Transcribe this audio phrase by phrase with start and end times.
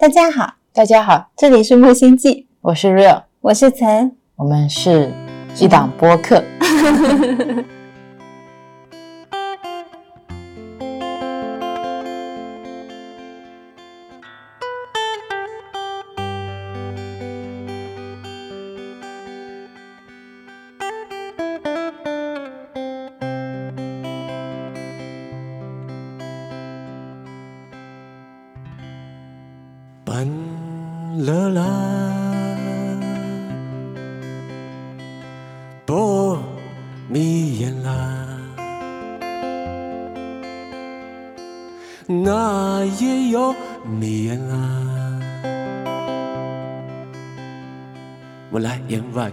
[0.00, 5.12] 大家好，大家好，这里是木星记，我是 Real，我是岑，我们是
[5.58, 6.40] 一档播客。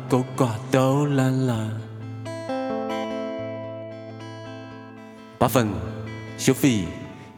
[0.06, 1.70] 眼外勾挂都烂啦，
[5.38, 5.68] 八分
[6.38, 6.86] 收费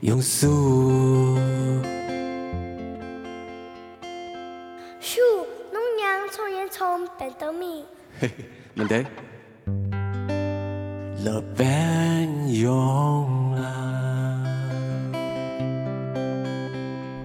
[0.02, 1.36] 用数。
[5.00, 5.22] 树
[5.72, 7.86] 农娘从烟囱变豆米，
[8.76, 9.06] 问题？
[11.24, 14.44] 了变用啊。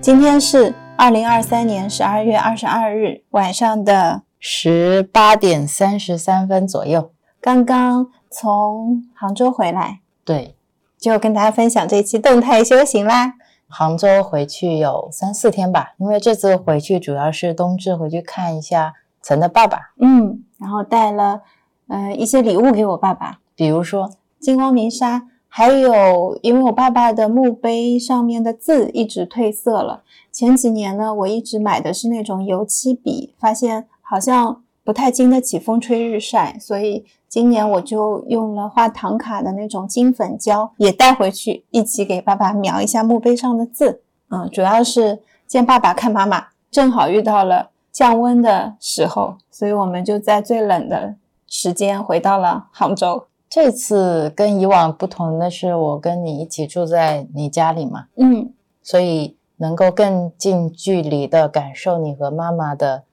[0.01, 10.57] 今天是二零二三年十二月二十二日晚上的，十八点三十三分左右，刚刚从杭州回来，对，
[10.99, 13.35] 就跟大家分享这期动态修行啦。
[13.69, 21.43] 杭州回去有三四天吧，因为这次回去主要是冬至回去看一下岑的爸爸，嗯，然后带了
[21.87, 24.11] 呃一些礼物给我爸爸，比如说？
[24.41, 44.03] 金光明砂，还有因为我爸爸的墓碑上面的字一直褪色了，前几年呢我一直买的是那种油漆笔，发现好像不太经得起风吹日晒，所以今年我就用了画唐卡的那种金粉胶，也带回去一起给爸爸描一下墓碑上的字。
[44.29, 51.15] 嗯，主要是见爸爸看妈妈，正好遇到了降温的时候，所以我们就在最冷的
[51.47, 53.29] 时间回到了杭州。
[53.49, 58.53] 这次跟以往不同的是，我跟你一起住在你家里嘛，嗯，
[58.83, 63.05] 所以能够更近距离的感受你和妈妈的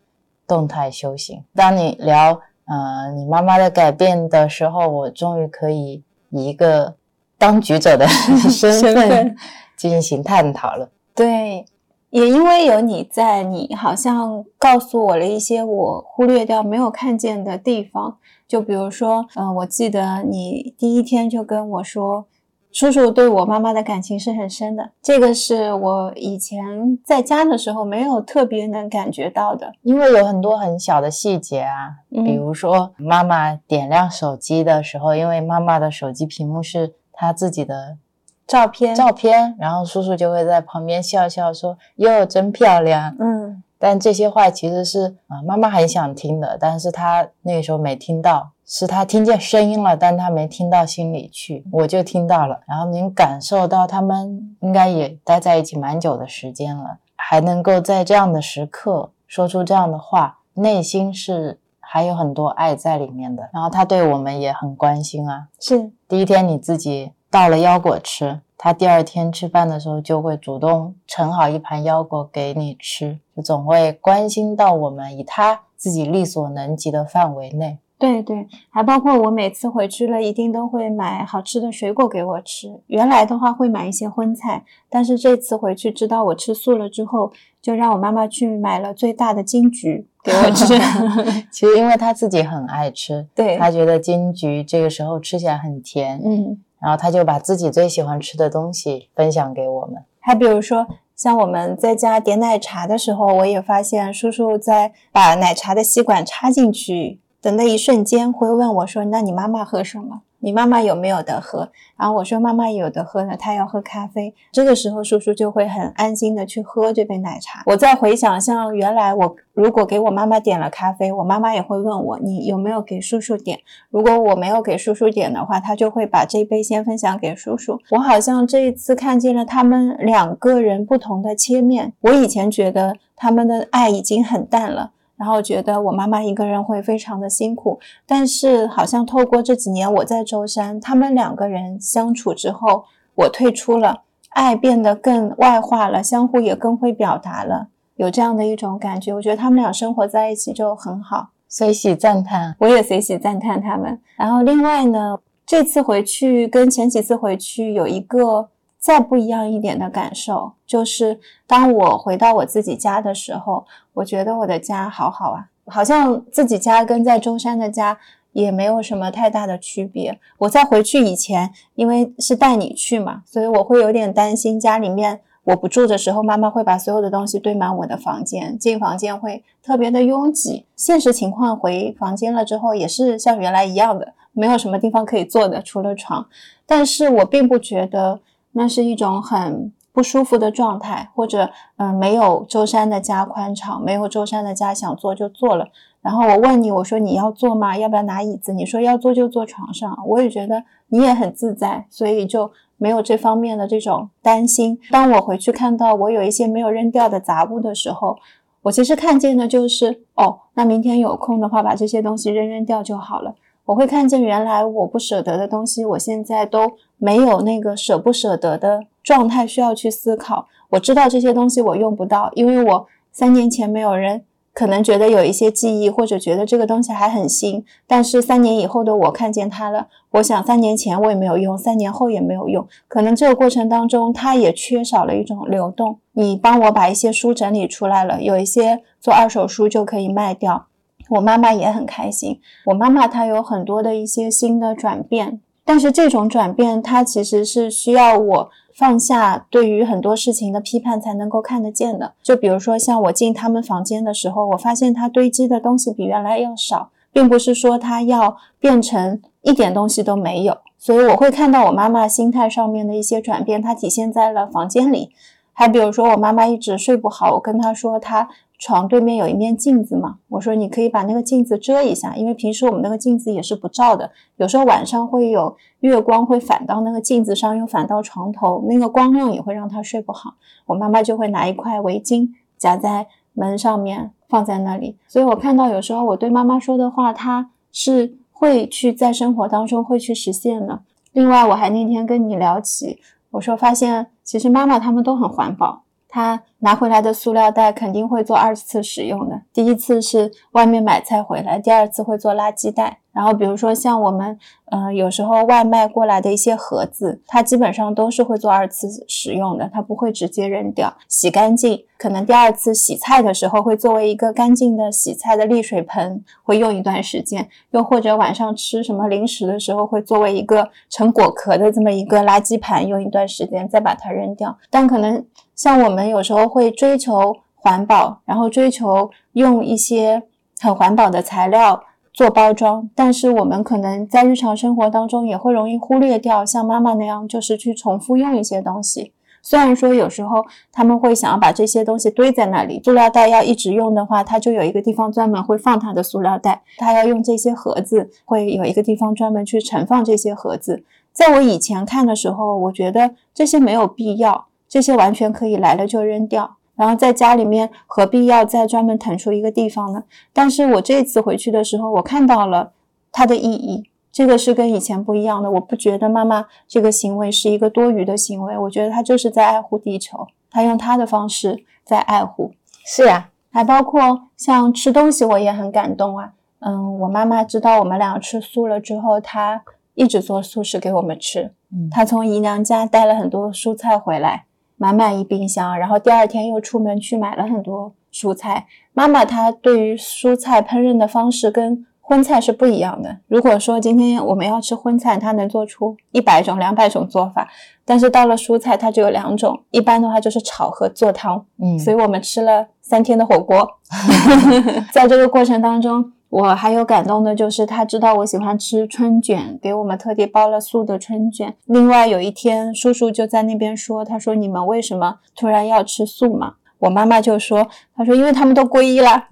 [0.49, 1.43] 动态修行。
[1.53, 6.95] 当你聊呃你妈妈的改变的时候，我终于可以以一个
[7.37, 9.35] 当局者的身份
[9.77, 10.89] 进行探讨了。
[11.13, 11.65] 对，
[12.09, 18.17] 也因为有你在，你好像告诉我了一些我忽略掉、没有看见的地方。
[18.47, 22.25] 就比如说，嗯、我记得你第一天就跟我说，
[22.71, 29.73] 叔叔对我妈妈的感情是很深的，这个是我以前在家的时候没有特别能感觉到的。
[29.81, 37.97] 因为有很多很小的细节啊，嗯比如说妈妈点亮手机的时候，因为妈妈的手机屏幕是她自己的
[38.45, 52.59] 照片，照片，然后叔叔就会在旁边笑笑说：“哟，真漂亮。”嗯，但这些话其实是啊、妈妈很想听的，但是她那个时候没听到，是她听见声音了，但她没听到心里去，我就听到了。
[52.67, 63.49] 然后您感受到他们应该也待在一起蛮久的时间了，还能够在这样的时刻说出这样的话，内心是还有很多爱在里面的。
[63.53, 77.77] 然后他对我们也很关心啊，是，第一天你自己倒了腰果吃，他第二天吃饭的时候就会主动盛好一盘腰果给你吃，就总会关心到我们，以他自己力所能及的范围内。
[77.97, 82.81] 对对，还包括我每次回去了，一定都会买好吃的水果给我吃。
[82.87, 87.31] 原来的话会买一些荤菜，但是这次回去知道我吃素了之后，
[87.61, 90.65] 就让我妈妈去买了最大的金桔给我吃。
[91.49, 100.03] 其实因为他自己很爱吃，对，他觉得金桔这个时候吃起来很甜，嗯，然后他就把自己最喜欢吃的东西分享给我们。
[100.19, 100.85] 还比如说，
[101.15, 110.21] 像我们在家点奶茶的时候，我也发现叔叔在把奶茶的吸管插进去的那一瞬间，会问我说：“那你妈妈喝什么？
[110.39, 117.63] 你妈妈有没有得喝？”然后我说：“妈妈有的喝呢，她要喝咖啡。”这个时候，叔叔就会很安心的去喝这杯奶茶。
[117.65, 123.59] 我再回想，像原来我如果给我妈妈点了咖啡，我妈妈也会问我：“你有没有给叔叔点？”
[123.91, 127.79] 如果我没有给叔叔点的话，他就会把这杯先分享给叔叔。
[127.91, 131.93] 我好像这一次看见了他们两个人不同的切面。
[132.01, 134.91] 我以前觉得他们的爱已经很淡了。
[135.19, 137.77] 然后觉得我妈妈一个人会非常的辛苦，
[138.07, 142.85] 但是好像透过这几年我在舟山，他们两个人相处之后，
[143.15, 147.67] 我退出了，爱变得更外化了，相互也更会表达了，
[147.97, 149.13] 有这样的一种感觉。
[149.13, 151.31] 我觉得他们俩生活在一起就很好。
[151.49, 153.99] 随喜赞叹，我也随喜赞叹他们。
[154.15, 158.47] 然后另外呢，这次回去跟前几次回去有一个
[158.79, 167.97] 再不一样一点的感受，就是当我回到我自己家的时候，我觉得我的家好好啊，好像自己家跟在中山的家
[168.31, 170.17] 也没有什么太大的区别。
[170.37, 180.65] 我在回去以前，因为是带你去嘛，所以我会有点担心家里面我不住的时候，妈妈会把所有的东西堆满我的房间，进房间会特别的拥挤。
[180.77, 186.25] 现实情况回房间了之后，也是像原来一样的，没有什么地方可以坐的，除了床。
[186.65, 188.21] 但是我并不觉得。
[188.53, 195.67] 那是一种很不舒服的状态，或者嗯，没有舟山的家宽敞，没有舟山的家想坐就坐了。
[196.01, 197.77] 然后我问你，我说你要坐吗？
[197.77, 198.53] 要不要拿椅子？
[198.53, 199.97] 你说要坐就坐床上。
[200.07, 204.79] 我也觉得你也很自在，所以就没有这方面的这种担心。
[204.89, 208.17] 当我回去看到我有一些没有扔掉的杂物的时候，
[208.61, 213.35] 我其实看见的就是哦，那明天有空的话，把这些东西扔扔掉就好了。
[213.69, 220.47] 我会看见原来我不舍得的东西，我现在都没有那个舍不舍得的状态需要去思考。
[220.71, 224.23] 我知道这些东西我用不到，因为我三年前没有人
[224.53, 227.63] 可能觉得有一些记忆，或者觉得这个东西还很新。
[227.85, 232.67] 但是三年以后的我看见它了，我想三年前我也没有用，三年后也没有用。
[232.87, 235.99] 可能这个过程当中，它也缺少了一种流动。
[236.13, 240.65] 你帮我把一些书整理出来了，有一些做二手书就可以卖掉。
[241.09, 242.39] 我妈妈也很开心。
[242.65, 252.13] 我妈妈她有很多的一些新的转变，但是这种转变，它其实是需要我放下对于很多事情的批判才能够看得见的。
[252.23, 260.57] 就比如说，像我进他们房间的时候，我发现他堆积的东西比原来要少，并不是说他要变成一点东西都没有。
[260.77, 265.11] 所以我会看到我妈妈心态上面的一些转变，它体现在了房间里。
[265.51, 268.29] 还比如说，我妈妈一直睡不好，我跟她说她。
[268.59, 270.17] 床对面有一面镜子嘛？
[270.27, 280.33] 我说你可以把那个镜子遮一下，因为平时我们那个镜子也是不照的，有时候晚上会有月光会反到那个镜子上，又反到床头，那个光亮也会让他睡不好。
[280.65, 290.81] 我妈妈就会拿一块围巾夹在门上面放在那里，所以我看到有时候我对妈妈说的话，她是会去在生活当中会去实现的。
[291.13, 292.99] 另外，我还那天跟你聊起，
[293.31, 295.83] 我说发现其实妈妈他们都很环保。
[296.09, 299.43] 他拿回来的塑料袋肯定会做二次使用的。
[299.53, 302.99] 第一次是外面买菜回来，第二次会做垃圾袋。
[303.19, 304.39] 然后比如说像我们，
[304.71, 311.83] 嗯，有时候外卖过来的一些盒子，它基本上都是会做二次使用的，它不会直接扔掉，洗干净。
[311.97, 317.49] 可能第二次洗菜的时候会作为一个干净的洗菜的沥水盆，会用一段时间。
[317.71, 324.57] 又或者晚上吃什么零食的时候，会作为一个成果壳的这么一个垃圾盘，用一段时间再把它扔掉。
[324.69, 325.25] 但可能。
[325.55, 330.23] 像我们有时候会追求环保，然后追求用一些
[330.61, 331.83] 很环保的材料
[332.13, 339.13] 做包装，但是我们可能在日常生活当中也会容易忽略掉，像妈妈那样就是去重复用一些东西。
[339.41, 350.83] 虽然说有时候他们会想要把这些东西堆在那里，塑料袋要一直用的话，它就有一个地方专门会放它的塑料袋；它要用这些盒子，会有一个地方专门去盛放这些盒子。
[351.13, 354.47] 在我以前看的时候，我觉得这些没有必要。
[354.67, 360.01] 这些完全可以来了就扔掉，然后在家里面何必要再专门腾出一个地方呢？
[360.31, 362.71] 但是我这次回去的时候，我看到了
[363.11, 365.51] 它的意义，这个是跟以前不一样的。
[365.51, 372.53] 我不觉得妈妈这个行为是一个多余的行为，我觉得她就是在爱护地球，她用她的方式在爱护。
[372.85, 376.31] 是呀，还包括像吃东西，我也很感动啊。
[376.59, 379.61] 嗯，我妈妈知道我们俩吃素了之后，她
[379.95, 381.51] 一直做素食给我们吃。
[381.73, 384.45] 嗯，她从姨娘家带了很多蔬菜回来。
[384.79, 388.65] 满满一冰箱，然后第二天又出门去买了很多蔬菜。
[388.93, 393.17] 妈妈她对于蔬菜烹饪的方式跟荤菜是不一样的。
[393.27, 397.47] 如果说今天我们要吃荤菜，她能做出一百种、两百种做法，
[397.83, 399.61] 但是到了蔬菜，它只有两种。
[399.71, 401.45] 一般的话就是炒和做汤。
[401.61, 403.67] 嗯，所以我们吃了三天的火锅。
[404.93, 406.13] 在这个过程当中。
[406.29, 411.55] 我还有感动的就是，他知道我喜欢吃春卷，给我们特地包了素的春卷。
[411.65, 417.67] 另外有一天，叔叔就在那边说：“他说你们为什么突然要吃素嘛？”我妈妈就说
[417.97, 419.25] ：“他说因为他们都皈依了，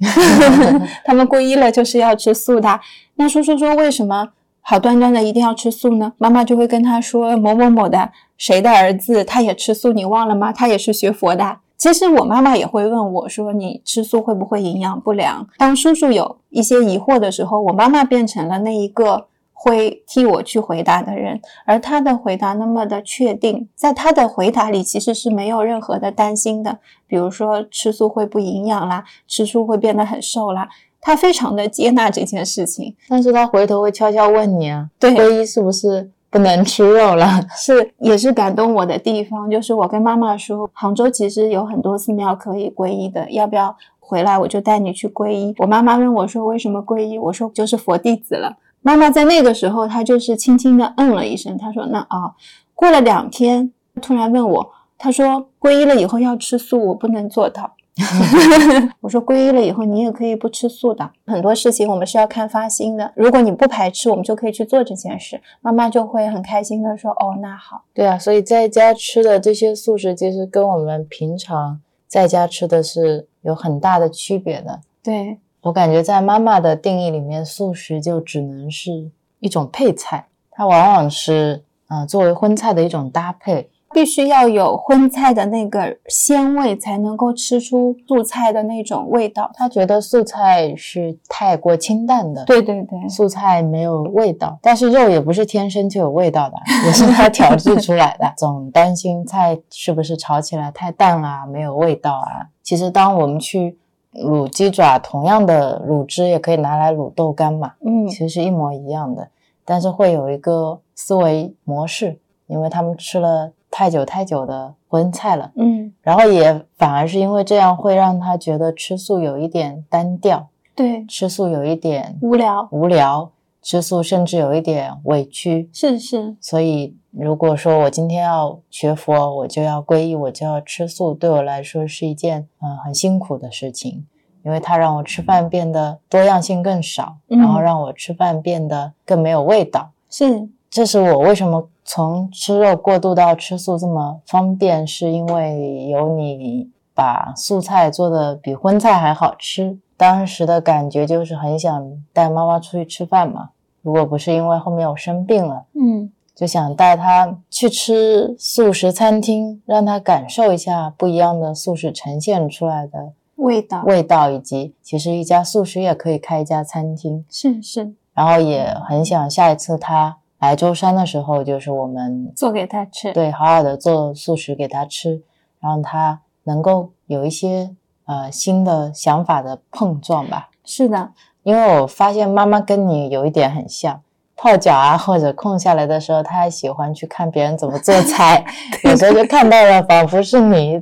[1.06, 2.80] 他们皈依了就是要吃素的。”
[3.16, 4.30] 那叔叔说：“为什么
[4.62, 10.52] 好端端的一定要吃素呢？”妈妈就会跟他说：“某某某的谁的儿子他也吃素，你忘了吗？
[10.52, 26.80] 他也是学佛的。”其实我妈妈也会问我说：“你吃素会不会营养不良？”当叔叔有一些疑惑的时候，我妈妈变成了那一个会替我去回答的人，而她的回答那么的确定，在她的回答里其实是没有任何的担心的。
[27.06, 30.68] 比如说吃素会不营养啦，吃素会变得很瘦啦，
[31.00, 32.96] 他非常的接纳这件事情。
[33.08, 37.42] 但是他回头会悄悄问你啊：“对，皈依是不是不能吃肉了。
[37.56, 45.54] 是也是感动我的地方，就是我跟妈妈说，杭州其实有很多寺庙可以皈依的，要不要回来我就带你去皈依？
[45.58, 47.18] 我妈妈问我说为什么皈依？
[47.18, 48.58] 我说就是佛弟子了。
[48.82, 52.34] 妈妈在那个时候，她就是轻轻的嗯了一声，她说那啊，
[52.74, 57.74] 过了两天，突然问我，她说皈依了以后要吃素，我不能做到。
[59.02, 61.10] 我说皈依了以后，你也可以不吃素的。
[61.26, 63.12] 很多事情我们是要看发心的。
[63.16, 65.42] 如果你不排斥，我们就可以去做这件事。
[65.62, 67.84] 妈妈就会很开心的说：“哦，那好。
[67.94, 83.70] 对啊，所以在家吃的这些素食，其实跟我们平常在家吃的是有很大的区别的。”对，我感觉在妈妈的定义里面，素食就只能是一种配菜，它往往是嗯、呃作为荤菜的一种搭配。
[83.98, 89.50] 必须要有荤菜的那个鲜味，才能够吃出素菜的那种味道。
[89.56, 98.32] 他觉得素菜是太过清淡的，对对对，素菜没有味道，但是肉也不是天生就有味道的， 也是他调制出来的。
[98.38, 102.46] 总担心菜是不是炒起来太淡啦、没有味道啊。
[102.62, 103.80] 其实当我们去
[104.14, 109.28] 卤鸡爪，同样的卤汁也可以拿来卤豆干嘛，嗯其实是一模一样的，
[109.66, 115.52] 但是会有一个思维模式，因为他们吃了太久太久的荤菜了。
[115.56, 123.32] 嗯，然后也反而是因为这样，会让他觉得吃素有一点单调，对，吃素有一点无聊无聊，
[123.62, 125.70] 吃素甚至有一点委屈。
[125.74, 134.06] 是是，所以，如果说我今天要学佛，我就要皈依，我就要吃素，对我来说是一件嗯、呃很辛苦的事情，
[134.44, 139.92] 因为它让我吃饭变得多样性更少，嗯然后让我吃饭变得更没有味道。
[140.10, 140.48] 是
[140.78, 149.80] 这是我为什么从吃肉过渡到吃素这么方便，是因为有你把素菜做的比荤菜还好吃。
[149.98, 153.50] 当时的感觉就是很想带妈妈出去吃饭嘛，
[153.82, 167.26] 如果不是因为后面我生病了，嗯就想带她去吃素食餐厅，让她感受一下不一样的素食呈现出来的味道味道，以及其实一家素食也可以开一家餐厅。
[167.32, 173.12] 是是，然后也很想下一次他来舟山的时候，就是我们做给他吃。
[173.12, 175.22] 对好好的做素食给他吃，
[175.60, 177.72] 让他能够有一些
[178.06, 180.50] 呃新的想法的碰撞吧。
[180.64, 181.12] 是的，
[181.44, 184.02] 因为我发现妈妈跟你有一点很像，
[184.36, 188.46] 泡脚啊或者空下来的时候，她还喜欢去看别人怎么做菜，
[188.86, 190.80] 有时候就看到了仿佛是你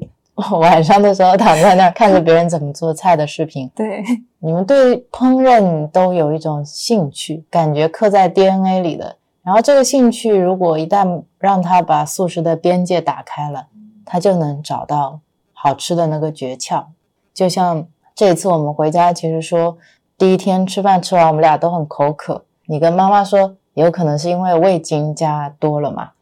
[0.59, 3.71] 晚上的时候躺在那儿看着别人怎么做菜的视频。
[3.73, 4.03] 对，
[4.39, 9.15] 你们对烹饪都有一种兴趣，感觉刻在 DNA 里的。
[9.45, 13.67] 然后这个兴趣，如果一旦让他把素食的边界打开了，
[14.03, 15.19] 他就能找到
[15.53, 16.85] 好吃的那个诀窍。
[17.31, 17.85] 就像
[18.15, 19.77] 这次我们回家，其实说
[20.17, 22.45] 第一天吃饭吃完，我们俩都很口渴。
[22.65, 26.13] 你跟妈妈说，有可能是因为味精加多了嘛，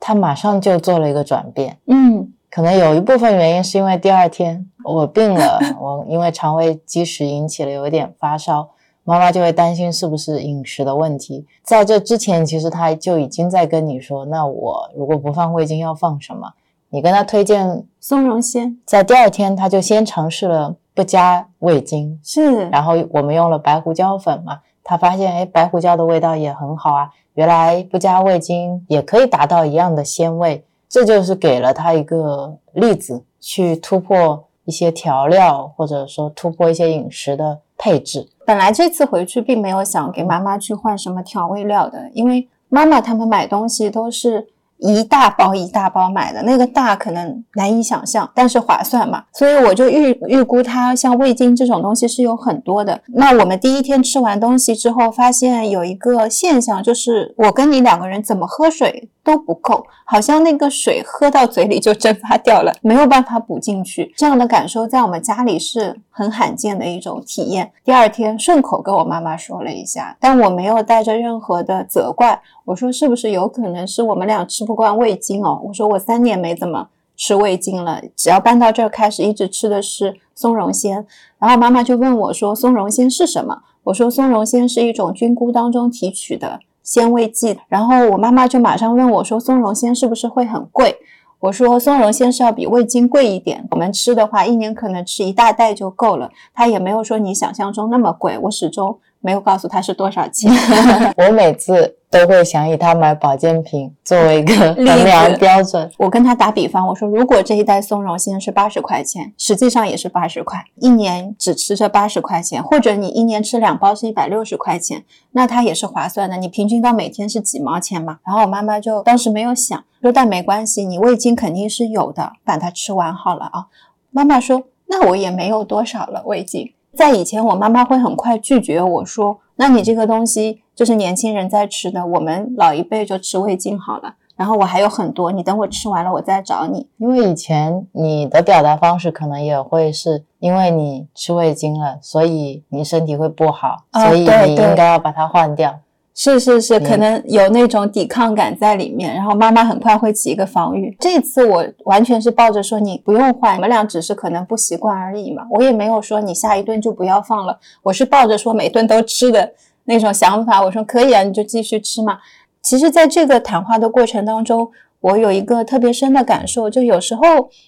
[0.00, 1.78] 他马上就做了一个转变。
[1.86, 8.70] 嗯可能有一部分原因是因为第二天我病了， 我因为肠胃积食引起了有一点发烧，
[9.04, 11.46] 妈妈就会担心是不是饮食的问题。
[11.62, 16.52] 在这之前，其实她就已经在跟你说，那我如果不放味精要放什么？
[16.90, 30.64] 你跟她推荐，松茸鲜在第二天她就先尝试了不加味精，是，然后我们用了白胡椒粉嘛，她发现哎白胡椒的味道也很好啊，原来不加味精也可以达到一样的鲜味。
[30.88, 38.28] 这就是给了他一个例子，去突破一些调料，或者说突破一些饮食的配置。
[38.44, 44.48] 本来这次回去并没有想给妈妈去换什么调味料的，因为妈妈他们买东西都是
[44.82, 53.00] 一大包一大包买的，那个大可能难以想象，但是划算嘛，所以我就预预估它像味精这种东西是有很多的。
[53.06, 64.12] 那我们第一天吃完东西之后，发现有一个现象，就是我跟你两个人怎么喝水都不够，好像那个水喝到嘴里就蒸发掉了，没有办法补进去。
[64.16, 67.70] 这样的感受在我们家里是很罕见的一种体验。
[67.84, 72.40] 第二天顺口跟我妈妈说了一下，但我没有带着任何的责怪。
[72.64, 75.60] 我说是不是有可能是我们俩吃不惯味精哦？
[75.64, 81.06] 我说我三年没怎么吃味精了，只要搬到这儿开始一直吃的是松茸鲜。
[81.38, 83.62] 然后妈妈就问我说松茸鲜是什么？
[83.84, 87.58] 我说松茸鲜是一种菌菇当中提取的鲜味剂。
[87.68, 90.96] 然后我妈妈就马上问我说松茸鲜是不是会很贵？
[91.40, 98.38] 我说松茸鲜是要比味精贵一点，我们吃的话一年可能吃一大袋就够了，它也没有说你想象中那么贵。
[98.42, 100.48] 我始终没有告诉他是多少钱。
[101.18, 105.90] 我每次都会想以他买保健品作为一个 衡量标准。
[105.96, 116.36] 我跟他打比方，我说如果这一袋松茸现在是八十块钱，实际上也是八十块，一年只吃这八十块钱，或者你一年吃两包是一百六十块钱，那它也是划算的。
[116.36, 118.18] 你平均到每天是几毛钱嘛？
[118.26, 123.66] 然后我妈妈就当时没有想说，但没关系，你味精肯定是有的，把它吃完好了啊。
[124.10, 126.74] 妈妈说，那我也没有多少了味精。
[126.94, 134.16] 在以前，我妈妈会很快拒绝我说，那你这个东西就是年轻人在吃的，我们老一辈就吃味精好了。
[134.34, 136.88] 然后我还有很多，你等我吃完了，我再找你。
[136.96, 145.78] 因为以前你的表达方式可能也会是因为你吃味精了，所以你身体会不好，啊所以你应该要把它换掉。
[146.14, 150.94] 是是是，嗯可能有那种抵抗感在里面，然后妈妈很快会起一个防御。
[151.00, 155.46] 这次我完全是抱着说你不用换，我们俩只是可能不习惯而已嘛。
[155.50, 159.52] 我也没有说你下一顿就不要放了，我是抱着说每顿都吃的
[159.84, 160.62] 那种想法。
[160.62, 162.18] 我说可以啊，你就继续吃嘛。
[162.60, 164.70] 其实，在这个谈话的过程当中，
[165.02, 167.22] 我有一个特别深的感受，就有时候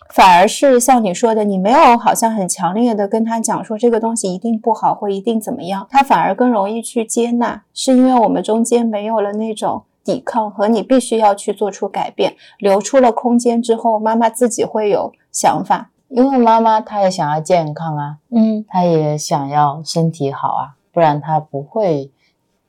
[0.08, 15.90] 反而是像你说的，你没有好像很强烈的跟他讲说这个东西一定不好或一定怎么样，他反而更容易去接纳，是因为我们中间没有了那种抵抗和你必须要去做出改变，留出了空间之后，妈妈自己会有想法。
[16.08, 22.12] 因为妈妈她也想要健康啊，嗯，她也想要身体好啊，不然她不会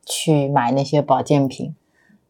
[0.04, 1.76] 去买那些保健品，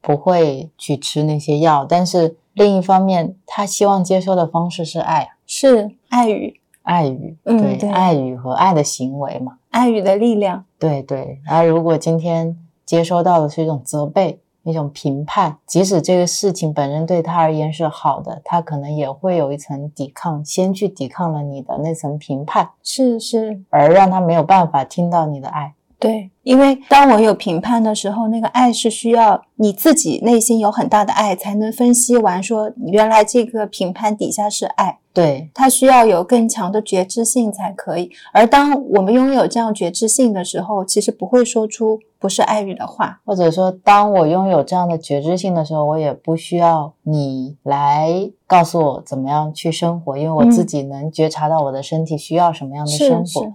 [0.06, 1.84] 不会去吃那些药。
[1.84, 9.58] 但是另一方面，他希望接收的方式是爱，是爱语，爱语，嗯对，对爱语和爱的行为嘛。
[9.72, 10.64] 爱语的力量。
[10.78, 25.74] 对对，然后如果今天接收到的是一种责备、一种评判，即使这个事情本身对他而言是好的，他可能也会有一层抵抗，先去抵抗了你的那层评判，是是，而让他没有办法听到你的爱。
[25.98, 35.00] 对，因为当我有评判的时候，那个爱是需要你自己内心有很大的爱，才能分析完说原来这个评判底下是爱。
[35.14, 38.12] 对它需要有更强的觉知性才可以。
[38.34, 43.22] 而当我们拥有这样觉知性的时候，其实不会说出不是爱语的话。
[43.24, 53.25] 或者说，当我拥有这样的觉知性的时候，我也不需要你来告诉我怎么样去生活，因为我自己能觉察到我的身体需要什么样的生活。
[53.25, 53.54] 是，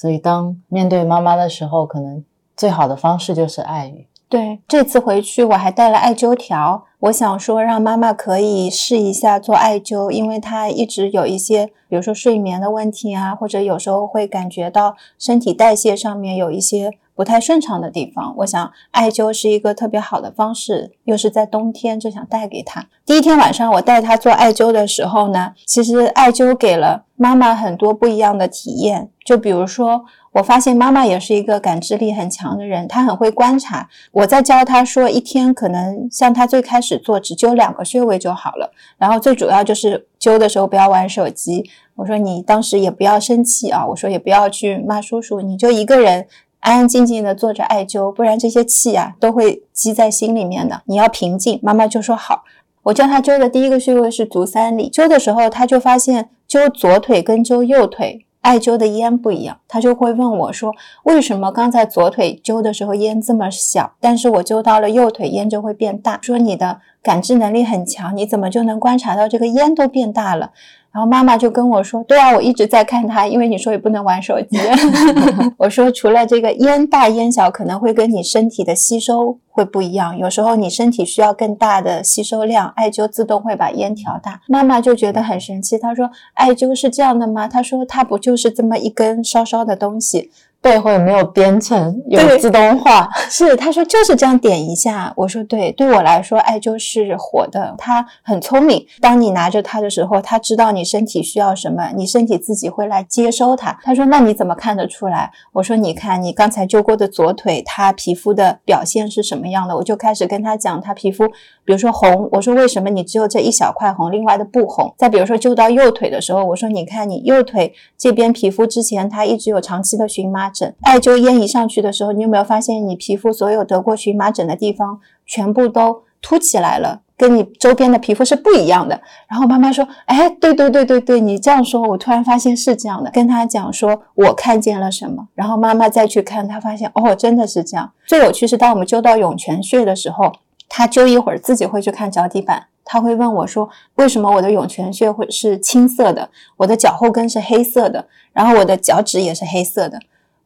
[0.00, 2.24] 所以，当面对妈妈的时候，可能
[2.56, 4.06] 最好的方式就是爱语。
[4.28, 4.60] 对。
[4.68, 18.32] 这次回去我还带了艾灸条，我想说让妈妈可以试一下做艾灸，因为她一直有一些，比如说睡眠的问题啊，或者有时候会感觉到身体代谢上面有一些不太顺畅的地方。
[18.36, 22.86] 我想艾灸是一个特别好的方式，又是在冬天，就想带给他。
[23.04, 30.04] 第一天晚上我带他做艾灸的时候呢，其实艾灸给了妈妈很多不一样的体验，就比如说。
[30.32, 33.88] 我发现妈妈也是一个感知力很强的人，她很会观察。
[34.12, 38.70] 我在教她说，一天可能像她最开始做，只灸两个穴位就好了。
[38.98, 41.68] 然后最主要就是灸的时候不要玩手机。
[41.96, 46.28] 我说你当时也不要生气啊，我说也不要去骂叔叔，你就一个人
[46.60, 50.82] 安安静静的坐着艾灸，不然这些气啊都会积在心里面的。
[50.86, 51.58] 你要平静。
[51.62, 52.44] 妈妈就说好。
[52.84, 58.24] 我教他灸的第一个穴位是足三里，灸的时候他就发现灸左腿跟灸右腿。
[58.40, 60.72] 艾灸的烟不一样，他就会问我说
[61.04, 70.52] ：“为什么刚才左腿灸的时候烟这么小，但是我灸到了右腿烟就会变大？”说你的感知能力很强，你怎么就能观察到这个烟都变大了？
[70.98, 74.58] 然后妈妈就跟我说：“对啊，我一直在看它，因为你说也不能玩手机。”
[75.56, 93.08] 我说：“除了这个烟大烟小，可能会跟你身体的吸收会不一样，有时候你身体需要更大的吸收量，艾灸自动会把烟调大。”妈妈就觉得很神奇，她说：“艾灸是这样的吗？”她说：“它不就是这么一根烧烧的东西？”背后有没有编程，有自动化？
[93.30, 95.12] 是，他说就是这样点一下。
[95.16, 98.84] 我说对，对我来说，艾灸是活的，它很聪明。
[99.00, 103.78] 当你拿着它的时候，它知道你身体需要什么，你身体自己会来接收它。
[103.82, 105.30] 他说那你怎么看得出来？
[105.52, 109.76] 我说你看你刚才灸过的左腿，它皮肤的表现是什么样的？
[109.76, 111.28] 我就开始跟他讲，他皮肤
[111.64, 114.92] 比如说红，我说为什么你只有这一小块红，另外的不红？
[114.98, 127.02] 再比如说灸到右腿的时候，我说你看你右腿这边皮肤之前它一直有长期的荨麻疹，艾灸烟一上去的时候，你有没有发现你皮肤所有得过荨麻疹的地方全部都凸起来了？
[127.16, 129.00] 跟你周边的皮肤是不一样的。
[129.28, 137.90] 然后妈妈说：“哎，对对对对对，你这样说，我突然发现是这样的。”跟他讲说我看见了什么，然后妈妈再去看，她发现哦，真的是这样。
[138.06, 140.32] 最有趣是当我们灸到涌泉穴的时候，
[140.68, 149.98] 她灸一会儿自己会去看脚底板，她会问我说：“为什么我的涌泉穴会是青色的，我的脚后跟是黑色的，然后我的脚趾也是黑色的？”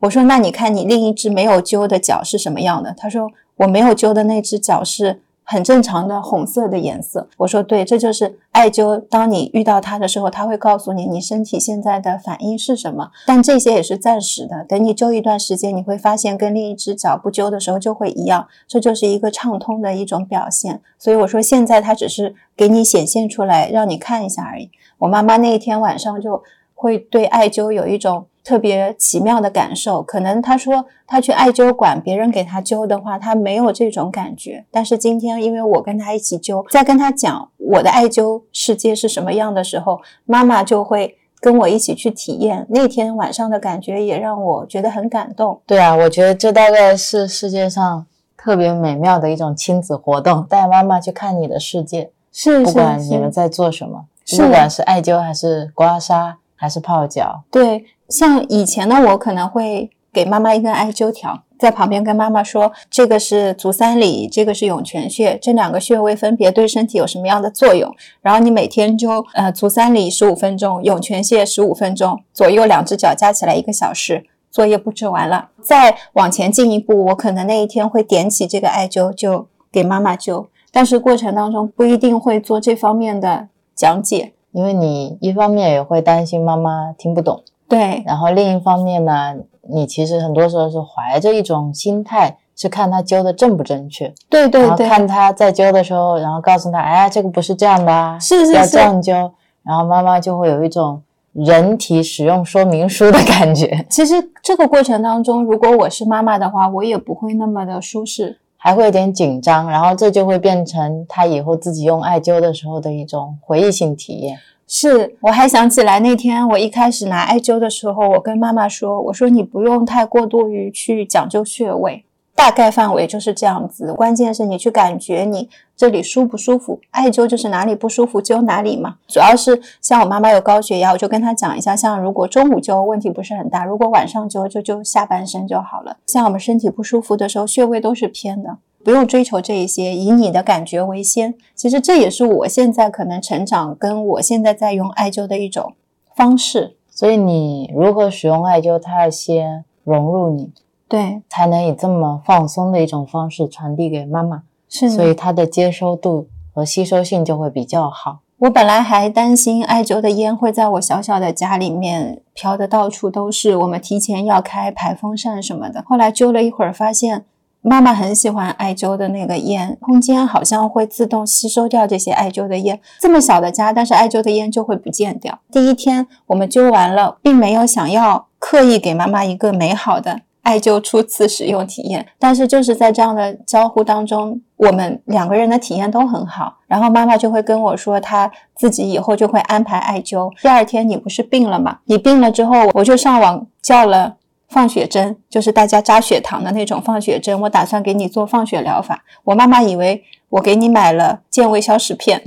[0.02, 7.28] 我说：“那你看你另一只没有灸的脚是什么样的？”他说：“我没有灸的那只脚是很正常的红色的颜色。
[7.36, 9.00] 我说对，这就是艾灸。
[9.08, 13.12] 当你遇到它的时候，它会告诉你你身体现在的反应是什么。
[13.26, 20.80] 但这些也是暂时的，等你灸一段时间，你会发现跟另一只脚不灸的时候就会一样，这就是一个畅通的一种表现。
[20.98, 24.68] 所以我说现在它只是给你显现出来，让你看一下而已。
[24.98, 26.42] 我妈妈那一天晚上就
[26.74, 28.26] 会对艾灸有一种。
[28.44, 34.64] 特别奇妙的感受，可能他说他去艾灸馆，别人给他灸的话，他没有这种感觉。
[34.70, 42.66] 但是今天，因为我跟他一起灸，在跟他讲我的艾灸世界是什么样的时候，妈妈就会跟我一起去体验。
[42.70, 45.60] 那天晚上的感觉也让我觉得很感动。
[45.66, 48.04] 对啊，我觉得这大概是世界上
[48.36, 57.84] 特别美妙的一种亲子活动，带妈妈去看你的世界，是不管你们在做什么，不管是艾灸还是刮痧还是泡脚，对。
[58.08, 67.92] 像以前呢，我可能会给妈妈一根艾灸条，在旁边跟妈妈说：“这个是足三里，这个是涌泉穴，这两个穴位分别对身体有什么样的作用？
[68.20, 75.48] 然后你每天灸，呃，足三里十五分钟，涌泉穴十五分钟，左右两只脚加起来一个小时，作业布置完了。
[75.60, 89.34] 再往前进一步，我可能那一天会点起这个艾灸，就给妈妈灸，但是过程当中不一定会做这方面的讲解，因为你一方面也会担心妈妈听不懂。”对，然后另一方面呢，
[89.68, 94.12] 你其实很多时候是怀着一种心态，是看他灸的正不正确。
[94.28, 99.30] 对对对，看他在灸的时候，然后告诉他，哎，这个不是这样的啊，是是要这样灸。
[99.62, 101.00] 然后妈妈就会有一种
[101.32, 103.86] 人体使用说明书的感觉。
[103.88, 109.68] 其实这个过程当中，如果我是妈妈的话，我也不会那么的舒适，还会有点紧张。
[109.68, 114.38] 然后这就会变成他以后自己用艾灸的时候的一种回忆性体验。
[114.68, 123.92] 是，我还想起来那天我一开始拿艾灸的时候，我跟妈妈说：“我说你不用太过度于去讲究穴位，大概范围就是这样子。
[123.92, 126.80] 关键是你去感觉你这里舒不舒服。
[126.90, 128.96] 艾灸就是哪里不舒服灸哪里嘛。
[129.06, 135.96] 主要是像我妈妈有高血压，我就跟她讲一下，像如果中午灸问题不是很大，如果晚上灸就灸下半身就好了。
[136.06, 141.36] 像我们身体不舒服的时候，穴位都是偏的。”不用追求这一些，以你的感觉为先。
[141.54, 145.74] 其实这也是我现在可能成长，跟我现在在用艾灸的一种
[146.16, 146.74] 方式。
[146.90, 150.50] 所以你如何使用艾灸，它要先融入你，
[150.92, 154.42] 对，才能以这么放松的一种方式传递给妈妈。
[154.68, 158.18] 是，所以它的接收度和吸收性就会比较好。
[158.40, 165.82] 我本来还担心艾灸的烟会在我小小的家里面飘的到处都是，我们提前要开排风扇什么的。
[165.88, 167.24] 后来灸了一会儿，发现。
[167.64, 172.80] 妈妈很喜欢艾灸的那个烟，空间好像会自动吸收掉这些艾灸的烟。
[172.98, 175.38] 这么小的家，但是艾灸的烟就会不见掉。
[175.52, 186.58] 第一天我们灸完了，并没有想要刻意给妈妈一个美好的艾灸初次使用体验，但是就是在这样的交互当中，我们两个人的体验都很好。
[186.66, 190.32] 然后妈妈就会跟我说，她自己以后就会安排艾灸。
[190.42, 191.78] 第二天你不是病了吗？
[191.86, 194.16] 你病了之后，我就上网叫了。
[194.48, 199.02] 放血针就是大家扎血糖的那种放血针，我打算给你做放血疗法。
[199.24, 202.22] 我妈妈以为我给你买了健胃消食片，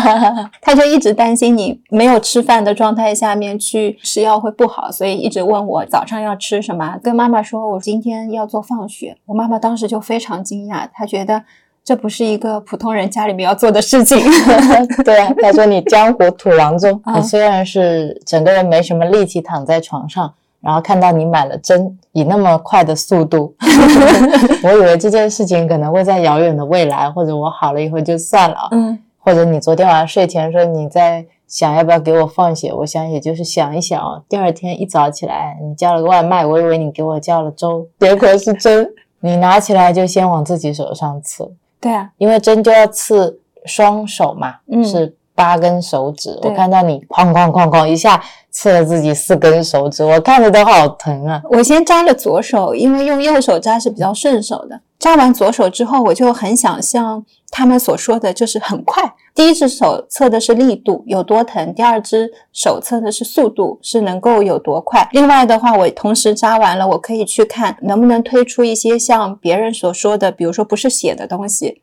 [0.62, 6.98] 他就一直担心你没有吃饭的状态下面去吃药会不好，所以一直问我早上要吃什么。
[7.02, 11.42] 跟妈妈说我今天要做放血，我妈妈当时就非常惊讶，她觉得
[11.84, 14.18] 这不是一个普通人家里面要做的事情。
[15.04, 20.32] 对啊，她说你江湖土郎中，你虽然是整个人没什么力气躺在床上。
[20.62, 23.54] 然后看到你买了针，以那么快的速度，
[24.62, 28.68] 我以为这件事情可能会在遥远的未来，或者我好了以后就算了。
[28.70, 34.24] 嗯，或者你昨天晚上睡前说你在想要不要给我放血，我想也就是想一想。
[34.28, 38.88] 第二天一早起来，你叫了个外卖，我以为你给我叫了粥，结果是针。
[39.20, 41.52] 你拿起来就先往自己手上刺。
[41.80, 45.16] 对啊，因为针就要刺双手嘛，是。
[45.34, 48.22] 八根手指，我看到你哐哐哐哐一下
[48.52, 51.40] 刺了自己四根手指，我看着都好疼啊！
[51.50, 54.78] 我先扎了左手，因为用右手扎是比较顺手的。
[54.98, 59.14] 扎完左手之后，我就很想像他们所说的就是很快。
[59.34, 65.08] 第一只手测的是力度有多疼，第二只手测的是速度是能够有多快。
[65.12, 71.80] 另外的话，我同时扎完了，我可以去看能不能推出一些像别人所说的，比如说不是血的东西。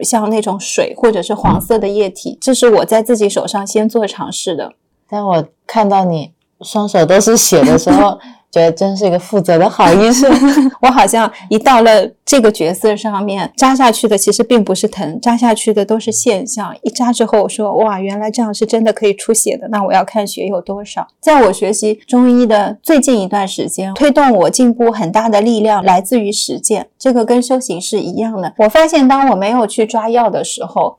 [0.00, 4.72] 像那种水或者是黄色的液体，这是我在自己手上先做尝试的。
[5.12, 8.18] 但我看到你双手都是血的时候，
[8.50, 10.32] 觉得真是一个负责的好医生。
[10.80, 16.74] 我好像一到了这个角色上面，扎下去的其实并不是疼，扎下去的都是现象。
[16.82, 19.68] 一扎之后，我说哇，原来这样是真的可以出血的。
[19.68, 21.06] 那我要看血有多少。
[21.20, 28.54] 在我学习中医的最近一段时间，推动我进步很大的力量来自于实践，这个跟修行是一样的。
[28.56, 30.96] 我发现，当我没有去抓药的时候。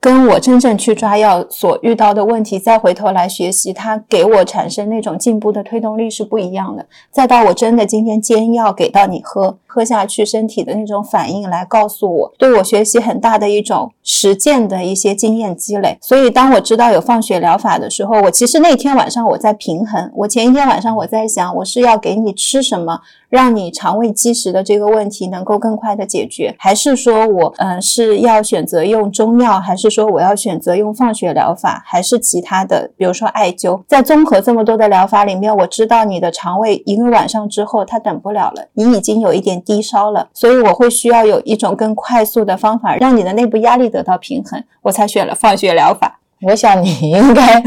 [0.00, 6.86] 跟我真正去抓药所遇到的问题，再回头来学习，它给我产生那种进步的推动力是不一样的。
[7.10, 15.96] 再到我真的今天煎药给到你喝，喝下去身体的那种反应来告诉我，对我学习很大的一种实践的一些经验积累。
[16.02, 22.98] 所以当我知道有放血疗法的时候，我其实那天晚上我在平衡，我前一天晚上我在想，我是要给你吃什么。
[23.28, 33.82] 让你肠胃积食的这个问题能够更快的解决，还是说我嗯是要选择用中药，还是说我要选择用放血疗法，还是其他的，比如说艾灸？
[33.86, 46.18] 在综合这么多的疗法里面，我知道你的肠胃一个晚上之后它等不了了，你已经有一点低烧了，所以我会需要有一种更快速的方法，让你的内部压力得到平衡，我才选了放血疗法。
[46.40, 47.62] 我想你应该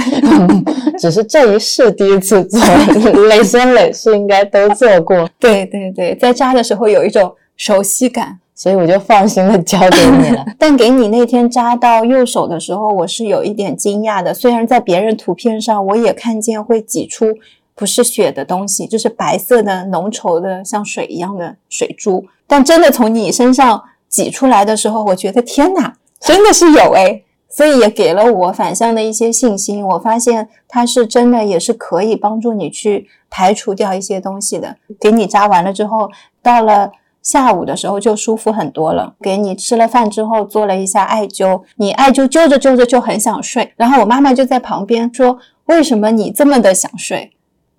[0.97, 2.59] 只是这一世第一次做，
[3.27, 5.29] 累生累世应该都做过。
[5.37, 10.43] 对对对，在扎的时候有一种熟悉感，所以我就放心的交给你了。
[10.57, 14.33] 但给你那天扎到右手的时候，我是有一点惊讶的。
[14.33, 17.25] 虽然在别人图片上我也看见会挤出
[17.81, 27.23] 不是血的东西，就是白色的浓稠的像水一样的水珠，但真的从你身上挤出来的时候，我觉得天哪， 真的是有哎。
[27.49, 29.83] 所以也给了我反向的一些信心。
[29.85, 34.77] 我发现它是真的，也是可以帮助你去排除掉一些东西的。
[34.99, 36.11] 给你扎完了之后，
[36.43, 36.91] 到了
[37.23, 39.15] 下午的时候就舒服很多了。
[39.19, 43.73] 给你吃了饭之后做了一下艾灸，你艾灸灸着灸着就很想睡。
[43.75, 47.31] 然后我妈妈就在旁边说：“为什么你这么的想睡？”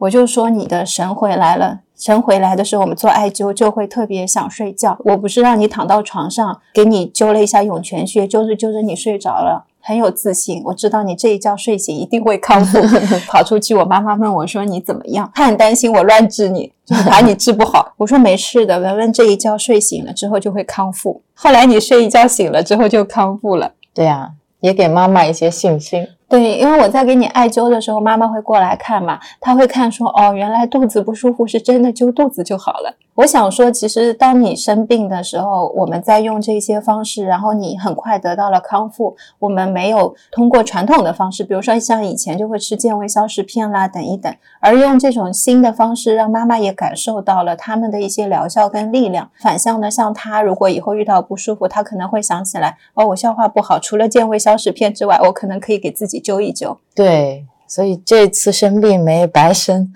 [0.03, 4.99] 我就说：“你的神回来了。”神回来的时候，我们做艾灸就会特别想睡觉。
[5.05, 10.61] 我不是让你躺到床上，给你灸了一下涌泉穴，灸着灸着你睡着了，很有自信。
[10.65, 12.81] 我知道你这一觉睡醒一定会康复。
[13.31, 15.31] 跑出去，我妈妈问我说你怎么样？
[15.33, 17.93] 她很担心我乱治你，就怕你治不好。
[17.99, 21.23] 我说没事的，文文这一觉睡醒了之后就会康复。
[21.35, 23.75] 后来你睡一觉醒了之后就康复了。
[23.95, 26.09] 对呀，也给妈妈一些信心。
[26.33, 32.97] 对，因为我在给你艾灸的时候，妈妈会过来看嘛，她会看说，哦，原来肚子不舒服是真的灸肚子就好了。
[33.17, 39.15] 我想说，其实当你生病的时候，我们在用这些方式，然后你很快得到了康复。
[39.41, 49.29] 我们没有通过传统的方式，比如说像以前就会吃健胃消食片啦，等一等，而用这种新的方式，让妈妈也感受到了他们的一些疗效跟力量。
[49.39, 56.77] 反向的，像她如果以后遇到不舒服，她可能会想起来，哦，我消化不好，除了健胃消食片之外，我可能可以给自己灸一灸。
[56.95, 59.93] 对，所以这次生病没白生，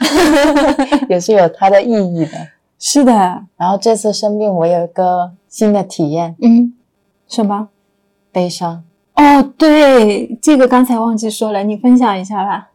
[1.09, 2.33] 也是有它的意义的。
[2.79, 3.13] 是的，
[3.57, 6.37] 然后这次生病，我有一个新的体验。
[6.43, 6.75] 嗯，
[7.27, 7.69] 什么？
[8.31, 8.85] 悲伤。
[9.15, 12.69] 哦，对，这个刚才忘记说了，你分享一下吧。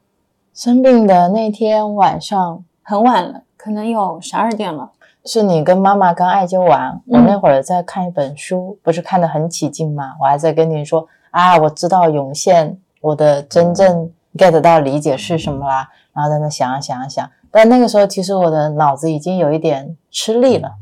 [0.54, 4.92] 生病的那天晚上很晚了，可能有十二点了。
[5.24, 10.14] 是你跟妈妈刚艾灸完，我那会儿在看一本书，不是看得很起劲吗？
[10.20, 17.30] 我还在跟你说啊，我知道涌现我的真正 get 到理解是什么啦，然后在那想啊想啊想。
[17.52, 20.76] 但那个时候，其实我的脑子已经有一点吃力了，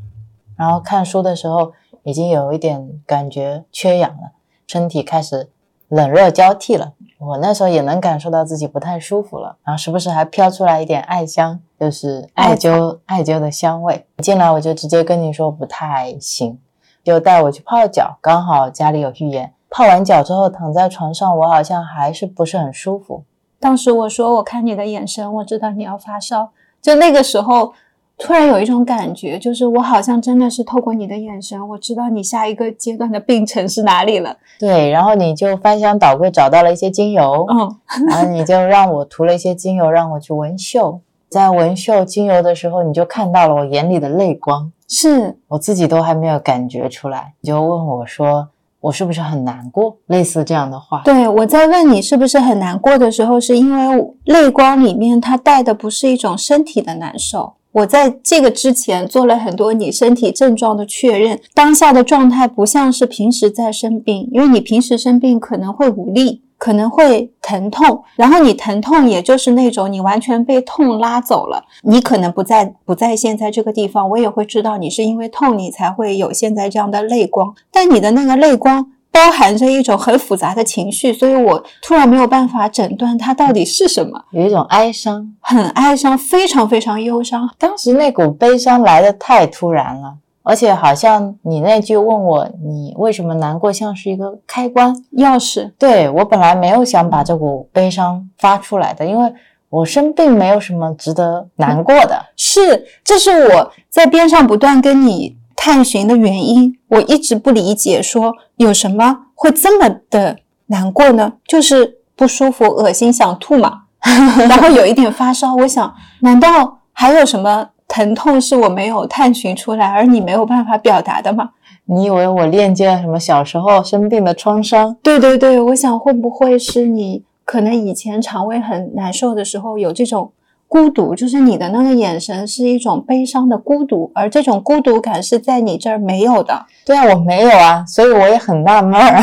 [0.56, 1.72] 然后看书的时候
[2.04, 4.32] 已经有一点感觉缺氧了，
[4.68, 5.48] 身体开始
[5.88, 6.92] 冷热交替了。
[7.18, 14.06] 我那时候也能感受到自己不太舒服了，然后时不时还飘出来一点艾香，就是艾灸艾灸的香味。
[14.18, 16.58] 进来我就直接跟你说不太行，
[17.04, 18.16] 就带我去泡脚。
[18.22, 23.22] 刚好家里有浴盐，泡完脚之后躺在床上，我好像还是不是很舒服。
[23.60, 26.50] 当时我说，我看你的眼神，我知道你要发烧。
[26.82, 27.72] 就那个时候，
[28.18, 34.36] 突然有一种感觉，就是我好像真的是透过你的眼神，我知道你下一个阶段的病程是哪里了。
[34.58, 37.78] 对，然后你就翻箱倒柜找到了一些精油，嗯，
[38.08, 41.00] 然后你就让我涂了一些精油，让我去纹绣。
[41.28, 48.48] 在纹绣精油的时候，你就看到了我眼里的泪光，是我自己都还没有感觉出来，你就问我说。
[48.80, 49.98] 我是不是很难过？
[50.06, 57.54] 类似这样的话，对我在问你是不是很难过的时候，是因为泪光里面它带的不是一种身体的难受。
[57.72, 66.42] 我在这个之前做了很多你身体症状的确认，当下的状态不像是平时在生病，因为你平时生病可能会无力。
[66.60, 87.48] 可能会疼痛，然后你疼痛也就是那种你完全被痛拉走了，你可能不在不在现在这个地方，我也会知道你是因为痛你才会有现在这样的泪光，但你的那个泪光包含着一种很复杂的情绪，所以我突然没有办法诊断它到底是什么，有一种哀伤，很哀伤，非常非常忧伤。
[87.58, 95.72] 当时那股悲伤来的太突然了，而且好像你那句问我你为什么难过，像是一个开关钥匙。
[95.78, 99.32] 对我本来没有想把这股悲伤发出来的，因为
[99.68, 102.26] 我生病没有什么值得难过的。
[102.36, 106.76] 是，这是我在边上不断跟你探寻的原因。
[106.88, 111.34] 我一直不理解，说有什么会这么的难过呢？
[111.46, 113.82] 就是不舒服、恶心、想吐嘛，
[114.48, 115.54] 然后有一点发烧。
[115.54, 121.50] 我想，难道还有什么疼痛是我没有探寻出来，而你没有办法表达的吗？
[121.86, 124.96] 你以为我链接了什么小时候生病的创伤？
[125.02, 130.30] 对对对，我想会不会是你可能以前肠胃很难受的时候有这种。
[130.72, 136.64] 孤独就是你的那个眼神是一种悲伤的孤独，而这种孤独感是在你这儿没有的。
[136.86, 139.20] 对啊，我没有啊，所以我也很纳闷儿。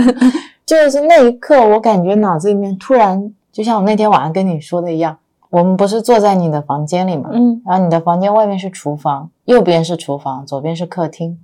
[0.64, 5.18] 就是那一刻，我感觉脑子里面突然，就像我那天晚上跟你说的一样，
[5.50, 11.38] 我们不是坐在你的房间里嘛，嗯，然后你的房间外面是厨房，右边是厨房，左边是客厅，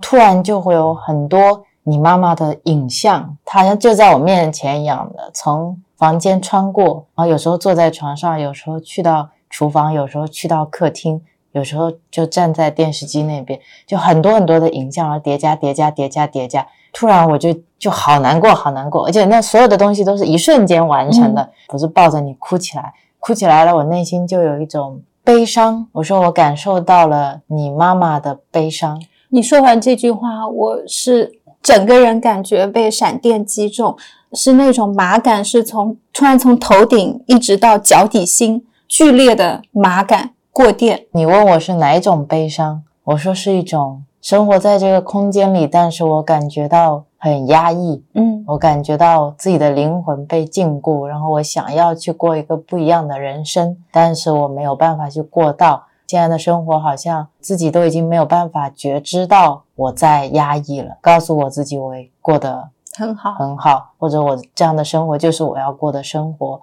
[0.00, 5.80] 突然就会有很多你妈妈的影像，她好像就在我面前一样的从。
[5.96, 16.66] 房间穿过，然后有时候坐在床上，有时候去到厨房，有时候去到客厅，有时候就站在电视机那边，就很多很多的影像，然后叠加叠加叠加叠加。
[16.92, 22.92] 突然我就就好难过，好难过，而且那所有的东西都是一瞬间完成的，不是抱着你哭起来，
[23.26, 25.86] 哭起来了，我内心就有一种悲伤。
[25.92, 29.02] 我说我感受到了你妈妈的悲伤。
[29.30, 33.96] 你说完这句话，我是整个人感觉被闪电击中。
[34.34, 41.06] 是那种麻感，是从突然从头顶一直到脚底心，剧烈的麻感过电。
[41.12, 48.04] 你问我是哪一种悲伤，我说是一种生活在这个空间里，但是我感觉到很压抑。
[48.12, 55.84] 嗯，我感觉到自己的灵魂被禁锢，然后我想要去过一个不一样的人生，但是我没有办法去过到。
[56.06, 62.68] 现在的生活好像自己都已经没有办法觉知到我在压抑了，告诉我自己我过得。
[62.96, 66.60] 很好，很好，或者我这样的生活就是我要过的生活，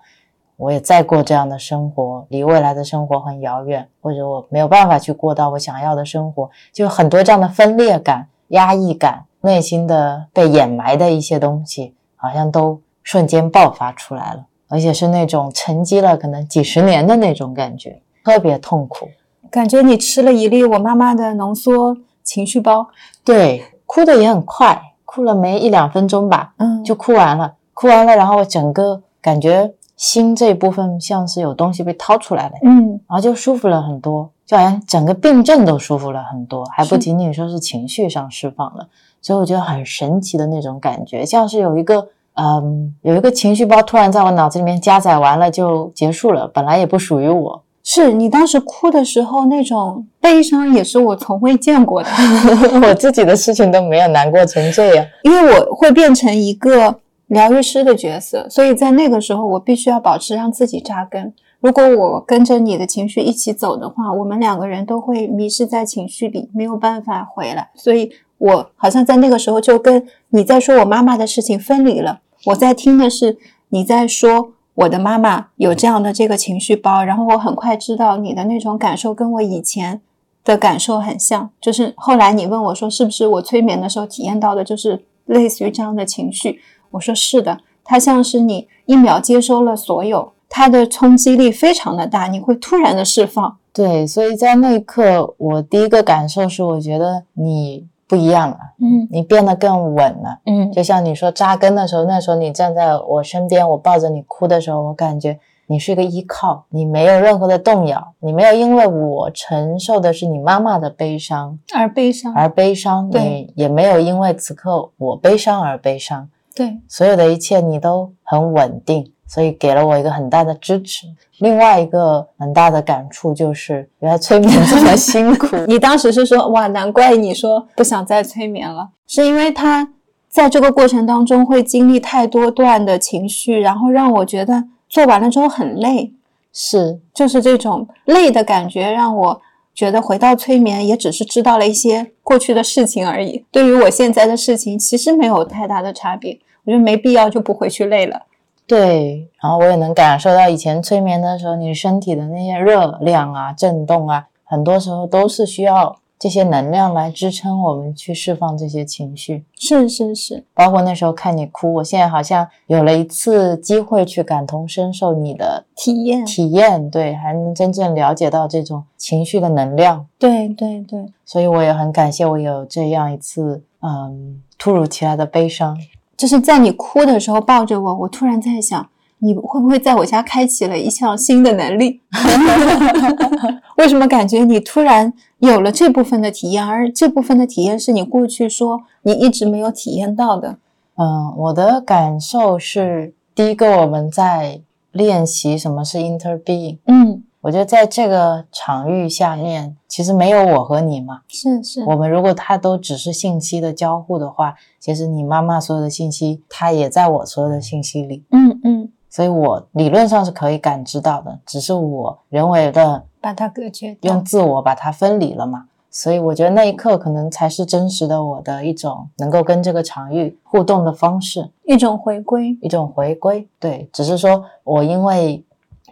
[0.58, 19.09] 我也在过这样的生活，离未来的生活很遥远，或者我没有办法去过到我想要的生活，就很多这样的分裂感、压抑感，内心的被掩埋的一些东西，好像都瞬间爆发出来了，而且是那种沉积了可能几十年的那种感觉，特别痛苦，
[19.49, 22.87] 感觉你吃了一粒我妈妈的浓缩情绪包，
[23.25, 24.81] 对，哭的也很快。
[25.03, 27.55] 哭了没一两分钟吧，嗯，就哭完了。
[27.73, 38.87] 哭完了，然后我整个感觉心这一部分像是有东西被掏出来了，嗯，然后就舒服了很多，就好像整个病症都舒服了很多，还不仅仅说是情绪上释放了。
[39.21, 47.61] 所以我觉得很神奇的那种感觉，像是有一个嗯，有一个情绪包突然在我脑子里面加载完了就结束了，本来也不属于我。
[47.83, 52.09] 是你当时哭的时候那种悲伤，也是我从未见过的。
[52.87, 56.95] 我自己的事情都没有难过成这样，因为我会变成一个
[57.31, 61.33] 疗愈师的角色，所以在那个时候我必须要保持让自己扎根。
[61.61, 67.69] 如果我跟着你的情绪一起走的话，我们两个人都会迷失在情绪里，没有办法回来。
[67.73, 72.19] 所以我好像在那个时候就跟你在说我妈妈的事情分离了。
[72.47, 73.37] 我在听的是
[73.69, 74.53] 你在说。
[74.73, 80.01] 我的妈妈有这样的这个情绪包，然后我很快知道你的那种感受跟我以前
[80.45, 86.61] 的感受很像，就是后来你问我说是不是我催眠的时候体验到的，就是类似于这样的情绪。
[86.91, 93.58] 我说是的，它像是你一秒接收了所有，它的冲击力非常的大，你会突然的释放。
[93.73, 97.88] 对，所以在那一刻，我第一个感受是，我觉得你。
[98.12, 119.11] 不一样了，嗯，你变得更稳了，嗯，就像你说扎根的时候，那时候你站在我身边，我抱着你哭的时候，我感觉你是一个依靠，你没有任何的动摇，你没有因为我承受的是你妈妈的悲伤而悲伤，而悲伤，对，也没有因为此刻我悲伤而悲伤，对，所有的一切你都很稳定。
[119.27, 121.07] 所以给了我一个很大的支持。
[121.37, 125.55] 另外一个很大的感触就是，原来催眠这么辛苦。
[125.67, 129.93] 你当时是说哇，难怪你说不想再催眠了，是因为他
[130.27, 136.13] 在这个过程当中会经历太多段的情绪，然后让我觉得做完了之后很累。
[136.51, 139.41] 是，就是这种累的感觉，让我
[139.73, 143.45] 觉得回到催眠也只是知道了一些过去的事情而已。
[143.51, 146.39] 对于我现在的事情，其实没有太大的差别。
[146.65, 148.23] 我觉得没必要就不回去累了。
[148.67, 159.43] 对，然后我也能感受到以前催眠的时候，你身体的那些热量啊、震动啊，很多时候都是需要这些能量来支撑我们去释放这些情绪。
[159.55, 170.05] 是是是，包括那时候看你哭，我现在好像有了一次机会去感同身受你的体验，体验，对，还能真正了解到这种情绪的能量。
[170.19, 175.76] 对对对，所以我也很感谢我有这样一次，嗯，突如其来的悲伤。
[176.15, 178.88] 就是在你哭的时候抱着我，我突然在想，
[179.24, 182.01] 你会不会在我家开启了一项新的能力？
[183.78, 190.57] 为什么感觉你突然有了这部分的体验，而这部分的体验是你过去说你一直没有体验到的？
[190.95, 194.61] 嗯，我的感受是，第一个我们在
[194.91, 196.80] 练习什么是 interbeing。
[196.86, 201.22] 嗯，我觉得在这个场域下面，其实没有我和你嘛。
[201.28, 208.24] 是是，我们如果它都只是信息的交互的话，其实你妈妈所有的信息，它也在我所有的信息里。
[208.32, 215.66] 嗯嗯，所以我理论上是可以感知到的，只是我人为的把它隔绝掉用自我把它分离了嘛。
[215.93, 222.57] 所以我觉得那一刻可能才是真实的我的一种能够跟这个场域互动的方式，一种回归。
[222.62, 223.45] 一种回归。
[223.59, 225.43] 对，只是说我因为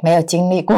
[0.01, 0.73] 没有经历过，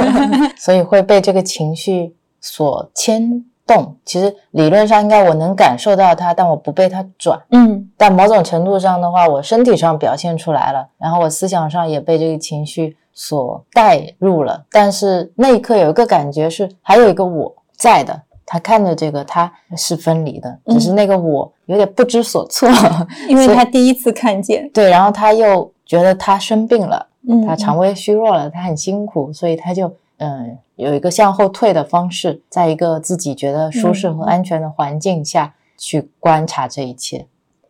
[0.56, 3.96] 所以会被这个情绪所牵动。
[4.04, 7.40] 其实理论上应该我能感受到它，但我不被它转。
[7.50, 14.64] 嗯但某种程度上的话，我身体上表现出来了，然后我思想上也被这个情绪所带入了。
[14.70, 22.68] 但是那一刻有一个感觉是，还有一个我在的，他看着这个，他是分离的，只是那个我有点不知所措，
[23.28, 37.26] 因为他第一次看见，对，然后他又觉得他生病了，嗯，他肠胃虚弱了，他很辛苦，所以他就嗯有一个向后退的方式，在一个自己觉得舒适和嗯安全的环境下去观察这一切。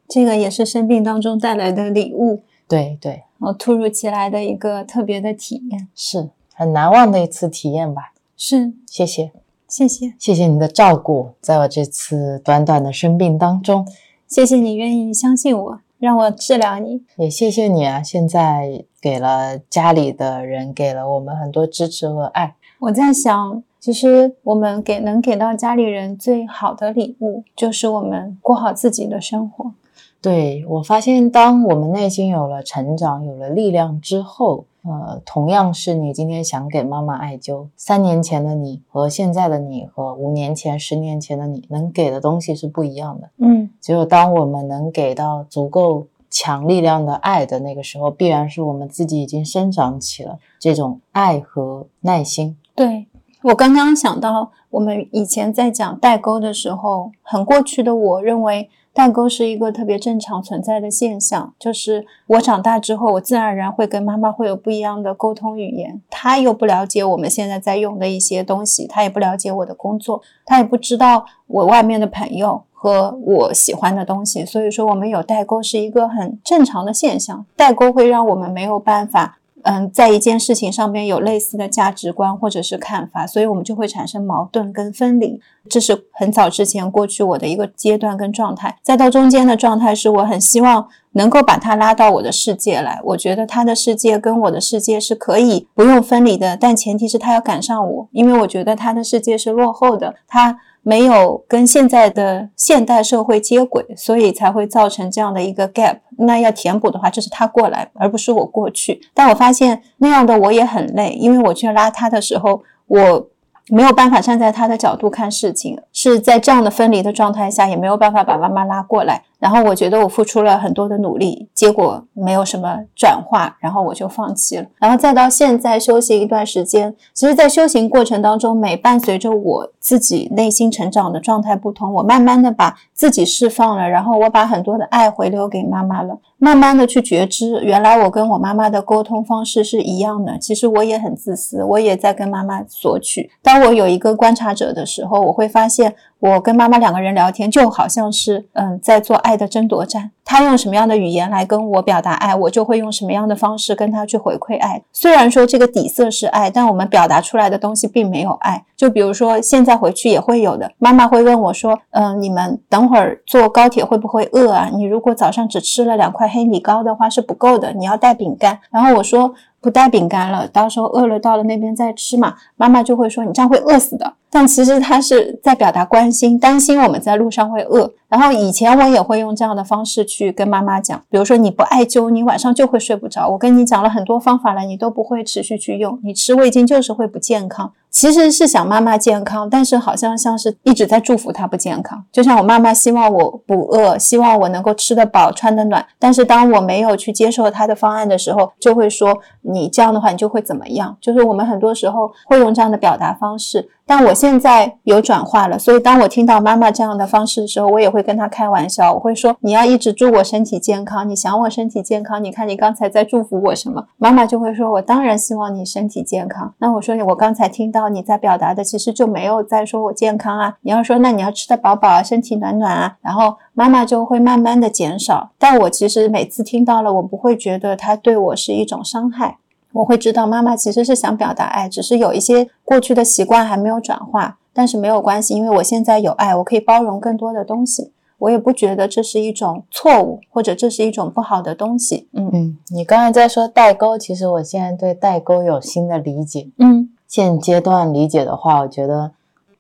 [0.09, 5.89] 这个也是生病当中带来的礼物，对对，然后突如其来的一个特别的体验。
[5.95, 8.13] 是很难忘的一次体验吧。
[8.37, 9.33] 是，谢谢，
[9.69, 13.87] 谢谢，谢谢你的照顾，在我这次短短的生病当中，
[14.27, 17.03] 谢谢你愿意相信我，让我治疗你。
[17.17, 18.03] 也谢谢你啊！
[18.03, 22.55] 现在给了家里的人，给了我们很多支持和爱。
[22.85, 29.73] 我在想，其实我们给能给到家里人最好的礼物，就是我们过好自己的生活。
[30.21, 43.31] 对我发现，当我们内心有了成长、有了力量之后，呃，同样是你今天想给妈妈艾灸，三年前的你和现在的你和五年前、十年前的你能给的东西是不一样的。
[43.39, 52.59] 嗯只有当我们能给到足够强力量的爱的那个时候，必然是我们自己已经生长起了这种爱和耐心。
[52.75, 53.07] 对
[53.43, 66.01] 我刚刚想到，我们以前在讲代沟的时候，很过去的我认为代沟是一个特别正常存在的现象，就是我长大之后，我自然而然会跟妈妈会有不一样的沟通语言。
[66.09, 77.45] 她又不了解我们现在在用的一些东西，她也不了解我的工作，她也不知道我外面的朋友和我喜欢的东西，所以说我们有代沟是一个很正常的现象。
[77.57, 85.41] 代沟会让我们没有办法嗯，在一件事情上面有类似的价值观或者是看法，所以我们就会产生矛盾跟分离。
[85.69, 88.77] 这是很早之前过去我的一个阶段跟状态。
[88.83, 100.59] 再到中间的状态是我很希望能够把他拉到我的世界来，我觉得他的世界跟我的世界是可以不用分离的，但前提是他要赶上我，因为我觉得他的世界是落后的，他。
[100.85, 105.97] 没有跟现在的现代社会接轨，所以才会造成这样的一个 gap。
[106.19, 109.01] 那要填补的话，就是他过来，而不是我过去。
[109.13, 113.27] 但我发现那样的我也很累，因为我去拉他的时候，我
[113.69, 119.23] 没有办法站在他的角度看事情，是在这样的分离的状态下，也没有办法把妈妈拉过来。
[119.39, 124.67] 然后我觉得我付出了很多的努力，结果没有什么转化，然后我就放弃了。
[124.79, 140.39] 然后再到现在休息一段时间，其实，在修行过程当中，每伴随着我自己内心成长的状态不同，我慢慢的把自己释放了，然后我把很多的爱回流给妈妈了，慢慢的去觉知，原来我跟我妈妈的沟通方式是一样的。
[140.39, 143.31] 其实我也很自私，我也在跟妈妈索取。
[143.43, 145.95] 当我有一个观察者的时候，我会发现。
[146.21, 150.11] 我跟妈妈两个人聊天，就好像是嗯在做爱的争夺战。
[150.25, 154.83] 他用什么样的语言来跟我表达爱，我就会用什么样的方式跟他去回馈爱。
[154.93, 158.65] 虽然说这个底色是爱，但我们表达出来的东西并没有爱。
[158.77, 164.71] 就比如说现在回去也会有的，妈妈会问我说：“嗯，你们等会儿坐高铁会不会饿啊？
[164.73, 169.35] 你如果早上只吃了两块黑米糕的话是不够的，你要带饼干。”然后我说。
[169.65, 172.35] 不带饼干了，到时候饿了到了那边再吃嘛。
[172.55, 174.13] 妈妈就会说你这样会饿死的。
[174.35, 177.89] 但其实他是在表达关心，担心我们在路上会饿。
[178.09, 183.29] 然后以前我也会用这样的方式去跟妈妈讲，比如说你不艾灸，你晚上就会睡不着。
[183.29, 187.73] 我跟你讲了很多方法了，你都不会持续去用，你吃味精就是会不健康。
[187.91, 192.05] 其实是想妈妈健康，但是好像像是一直在祝福她不健康。
[192.11, 200.97] 就像我妈妈希望我不饿，希望我能够吃得饱、穿得暖，但是当我没有去接受她的方案的时候，就会说你这样的话你就会怎么样？
[201.01, 203.69] 就是我们很多时候会用这样的表达方式。
[203.87, 213.87] 但我现在有转化了，所以当我听到妈妈这样的方式的时候，我也会跟她开玩笑，我会说你要一直祝我身体健康，你想我身体健康，你看你刚才在祝福我什么？
[213.99, 216.55] 妈妈就会说，我当然希望你身体健康。
[216.59, 220.57] 那我说我刚才听到你在表达的，其实就没有在说我健康啊。
[220.63, 225.31] 你要说那你要吃得饱饱啊，身体暖暖啊，然后妈妈就会慢慢的减少。
[225.39, 229.37] 但我其实每次听到了，我不会觉得它对我是一种伤害。
[229.75, 237.91] 我会知道妈妈其实是想表达爱，只是有一些过去的习惯还没有转化，但是没有关系，因为我现在有爱，我可以包容更多的东西。
[238.19, 242.09] 我也不觉得这是一种错误，或者这是一种不好的东西。
[242.13, 246.49] 嗯嗯，你刚才在说代沟，其实我现在对代沟有新的理解。
[246.59, 249.11] 嗯，现阶段理解的话，我觉得，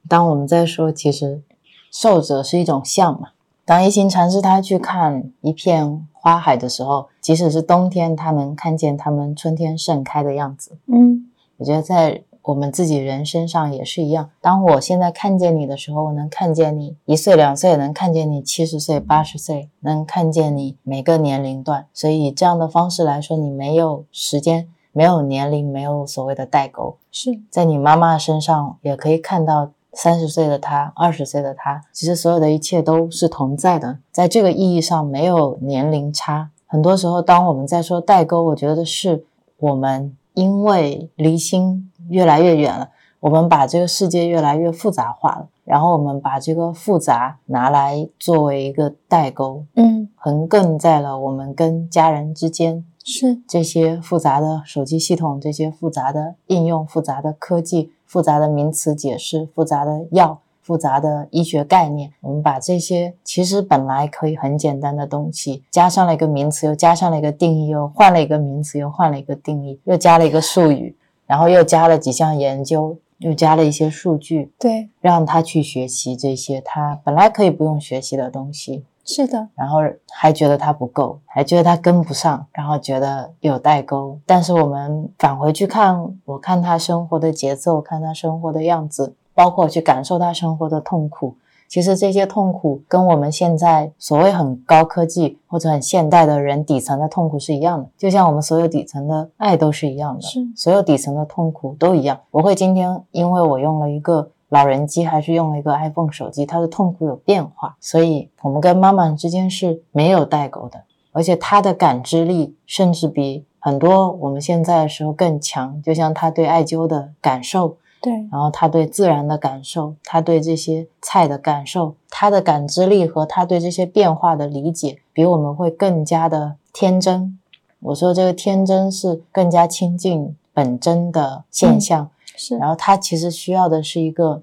[0.08, 1.42] 当我们在说其实
[1.90, 3.30] 受者是一种相嘛，
[3.66, 6.06] 当一行禅师他去看一片。
[6.24, 10.78] 花海的时候，即使是冬天，他能看见它们春天盛开的样子。
[10.86, 14.30] 嗯，我觉得在我们自己人身上也是一样。
[14.40, 21.86] 当我现在看见你的时候，我能看见你一岁两岁，能看见你七十岁八十岁，能看见你每个年龄段。
[21.92, 26.96] 所以以这样的方式来说，你没有时间，没有年龄，没有所谓的代沟。
[27.12, 29.70] 是在你妈妈身上也可以看到。
[29.94, 36.50] 三十岁的他，二十岁的他，其实所有的一切都是同在的，在这个意义上没有年龄差。
[36.66, 39.24] 很多时候，当我们在说代沟，我觉得是
[39.58, 42.90] 我们因为离心越来越远了，
[43.20, 52.84] 我们把这个世界越来越复杂化了，然后我们把这个复杂拿来作为一个代沟，嗯，横亘在了我们跟家人之间。
[53.06, 57.92] 是这些复杂的手机系统，这些复杂的应用，复杂的科技。
[58.14, 70.94] 复杂的名词解释，复杂的药，复杂的医学概念，我们把这些其实本来可以很简单的东西，加上了一个名词，又加上了一个定义，又换了一个名词，又换了一个定义，又加了一个术语，
[71.26, 78.84] 然后又加了几项研究，又加了一些数据，对，让他去学习这些他本来可以不用学习的东西。
[79.04, 79.80] 是的，然后
[80.10, 84.18] 还觉得他不够，还觉得他跟不上，然后觉得有代沟。
[84.24, 91.36] 但是我们返回去看，我看他生活的节奏，看他生活的样子，包括去感受他生活的痛苦。
[91.68, 102.20] 其实这些痛苦跟我们现在所谓很高科技或者很现代的人底层的痛苦是一样的，就像我们所有底层的爱都是一样的，是所有底层的痛苦都一样。
[102.30, 104.30] 我会今天因为我用了一个。
[104.54, 115.82] 老人机还是用了一个 iPhone 手机，他的痛苦有变化，所以我们跟妈妈之间是没有代沟的，而且他的感知力甚至比很多我们现在的时候更强。
[115.82, 127.36] 就像他对艾灸的感受，对，然后他对自然的感受，他对这些菜的感受，他的感知力和他对这些变化的理解，比我们会更加的天真。
[127.80, 132.08] 我说这个天真是更加亲近本真的现象。
[132.36, 134.42] 是，然后他其实需要的是一个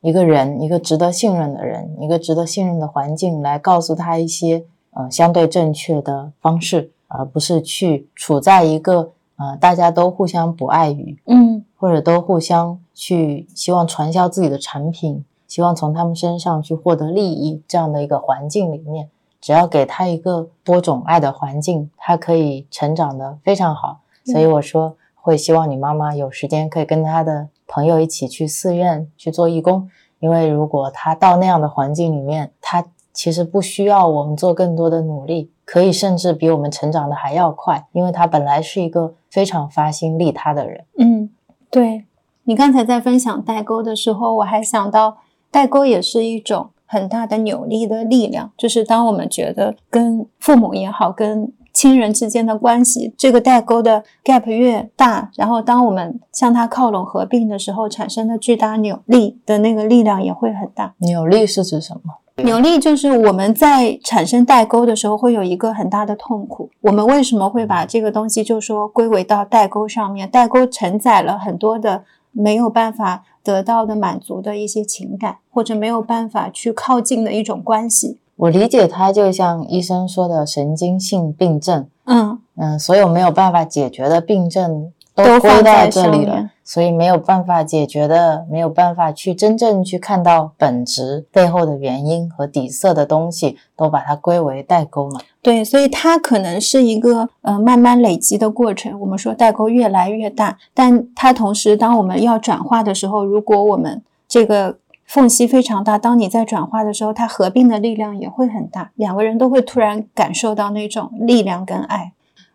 [0.00, 19.08] 一个人，一个值得信任的人，一个值得信任的环境，来告诉他一些呃相对正确的方式，而不是去处在一个呃大家都互相不爱语，嗯，或者都互相去希望传销自己的产品，希望从他们身上去获得利益这样的一个环境里面，
[19.40, 24.00] 只要给他一个播种爱的环境，他可以成长的非常好。
[24.24, 24.94] 所以我说。
[25.22, 40.84] 会希望你妈妈有时间可以跟她的朋友一起去寺院去做义工，因为如果她到那样的环境里面，她其实不需要我们做更多的努力，可以甚至比我们成长的还要快，因为她本来是一个非常发心利他的人。
[40.98, 41.30] 嗯，
[41.70, 42.04] 对
[42.44, 45.18] 你刚才在分享代沟的时候，我还想到
[45.50, 60.94] 代沟也是一种很大的扭力的力量，就是当我们觉得跟父母也好，跟亲人之间的关系，这个代沟的 gap 越大，然后当我们向它靠拢合并的时候，产生的巨大扭力的那个力量也会很大。
[60.98, 62.14] 扭力是指什么？
[62.44, 66.70] 扭力就是我们在产生代沟的时候，会有一个很大的痛苦。
[66.80, 70.28] 我们为什么会把这个东西就说归为到代沟上面？
[70.28, 78.18] 代沟承载了很多的没有办法得到的满足的一些情感，或者没有办法去靠近的一种关系。
[78.36, 95.20] 我理解它就像医生说的神经性病症，嗯嗯，所有没有办法解决的病症，都归到这里了，所以没有办法解决的，没有办法去真正去看到本质背后的原因和底色的东西，都把它归为代沟嘛。
[95.40, 98.98] 对，所以它可能是一个呃慢慢累积的过程。
[99.00, 104.76] 我们说代沟越来越大，但它同时，当我们要转化的时候，如果我们这个
[105.12, 112.12] 缝隙非常大，当你在转化的时候，它合并的力量也会很大，两个人都会突然感受到那种力量跟爱。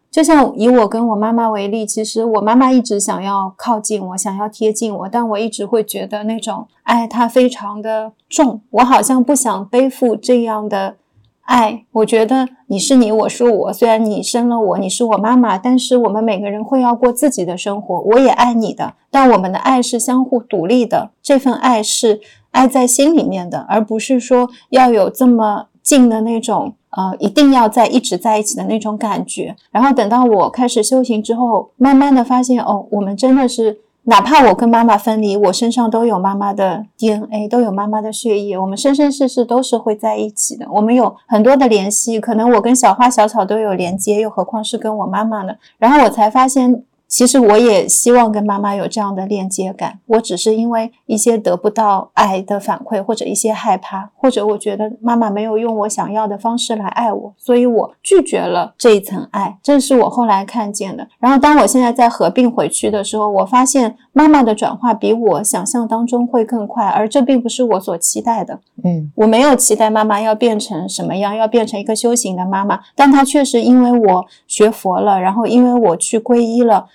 [0.09, 10.95] 就像以我跟我妈妈为例，其实我妈妈一直想要靠近我，想要贴近我，但我一直会觉得那种爱它非常的重，我好像不想背负这样的
[11.43, 11.85] 爱。
[11.91, 18.01] 我觉得你是你，我是我，虽然你生了我，你是我妈妈，但是我们每个人会要过自己的生活。
[18.01, 22.19] 我也爱你的，但我们的爱是相互独立的，这份爱是
[22.57, 26.73] 爱在心里面的，而不是说要有这么近的那种。
[26.89, 29.55] 呃，一定要在一直在一起的那种感觉。
[29.69, 40.65] 然后等到我开始修行之后，慢慢的发现，哦，我们真的是，哪怕我跟妈妈分离，我身上都有妈妈的 DNA，都有妈妈的血液，我们生生世世都是会在一起的。
[40.71, 45.53] 我们有很多的联系，可能我跟小花小草都有连接，又何况是跟我妈妈呢？
[45.77, 46.83] 然后我才发现。
[47.07, 59.57] 其实我也希望跟妈妈有这样的链接感，我只是因为一些得不到爱的反馈，或者一些害怕，或者我觉得妈妈没有用我想要的方式来爱我，所以我拒绝了这一层爱。
[59.63, 61.07] 这是我后来看见的。
[61.19, 68.59] 然后当我现在在合并回去的时候，我发现妈妈的转化比我想象当中会更快，而这并不是我所期待的。
[68.83, 76.87] 嗯，我没有期待妈妈要变成什么样，要变成一个修行的妈妈，但她确实因为我学佛了，然后因为我去皈依了。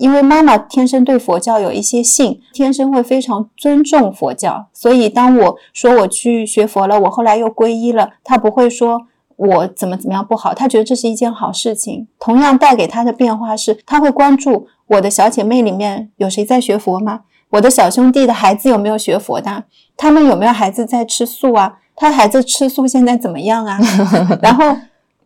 [0.00, 9.02] 因为妈妈天生对佛教有一些信，天生会非常尊重佛教，所以当我说我去学佛了，我后来又皈依了，她不会说
[9.36, 12.08] 我怎么怎么样不好，她觉得这是一件好事情。
[12.18, 17.20] 同样带给她的变化是，她会关注我的小姐妹里面有谁在学佛吗？
[17.50, 19.64] 我的小兄弟的孩子有没有学佛的？
[19.98, 21.78] 他们有没有孩子在吃素啊？
[21.94, 23.78] 他孩子吃素现在怎么样啊？
[24.40, 24.74] 然后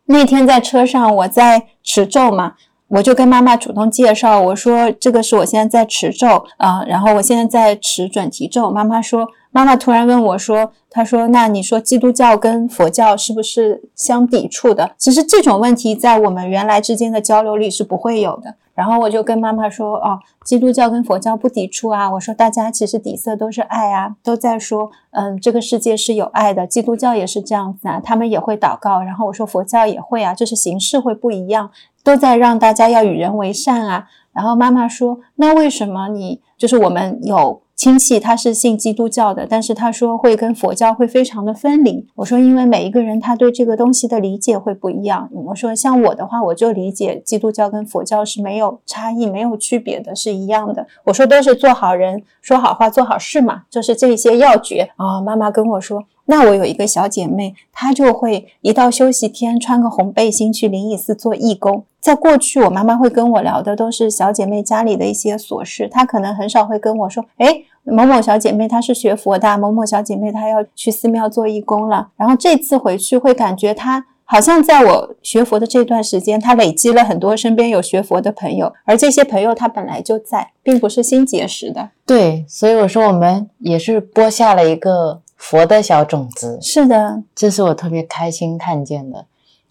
[0.07, 2.55] 那天在车上，我在持咒嘛。
[2.95, 8.71] 我就跟妈妈主动介绍，我说这个是我现在在持咒啊，然后我现在在持准提咒。
[8.71, 14.93] 妈妈说，妈妈突然问我说，她说那你说基督教跟佛教是不是相抵触的？
[14.97, 18.55] 其实这种问题在我们原来之间的交流里是不会有的。
[18.75, 22.11] 然后我就跟妈妈说，哦，基督教跟佛教不抵触啊。
[22.11, 26.67] 我说大家其实底色都是爱啊，都在说，嗯，这个世界是有爱的。
[26.67, 29.01] 基督教也是这样子啊，他们也会祷告。
[29.03, 31.71] 然后我说佛教也会啊，就是形式会不一样。
[32.03, 34.07] 都在让大家要与人为善啊。
[34.33, 56.05] 然后妈妈说：“那为什么你就是我们有亲戚他是信基督教的，但是他说会跟佛教会非常的分离？”我说：“因为每一个人他对这个东西的理解会不一样。”我说：“像我的话，我就理解基督教跟佛教是没有差异、没有区别的，是一样的。”我说：“都是做好人、说好话、做好事嘛，就是这些要诀。”啊，妈妈跟我说。
[56.27, 61.85] 那我有一个小姐妹，她就会一到休息天穿个红背心去灵隐寺做义工。
[62.01, 81.91] 在过去，我妈妈会跟我聊的都是小姐妹家里的一些琐事，她可能很少会跟我说：“哎，某某小姐妹她是学佛的，某某小姐妹她要去寺庙做义工了。”然后这次回去会感觉她好像在我学佛的这段时间，她累积了很多身边有学佛的朋友，而这些朋友她本来就在，并不是新结识的。
[82.05, 85.21] 对，所以我说我们也是播下了一个。
[85.37, 89.27] 佛的小种子是的，这是我特别开心看见的。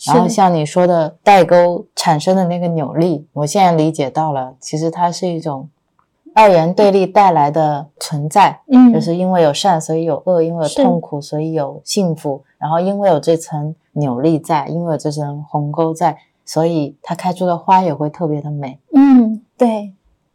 [0.06, 5.70] 然后像你说的代沟产生的那个扭力，我现在理解到了，其实它是一种
[6.34, 8.62] 二元对立带来的存在。
[8.68, 12.44] 嗯，就是因为有善，所以有恶；因为有痛苦，所以有幸福。
[12.58, 18.80] 然后因为有这层扭力在，因为有这层鸿沟在，所以它开出的花也会特别的美。
[18.94, 19.94] 嗯，对。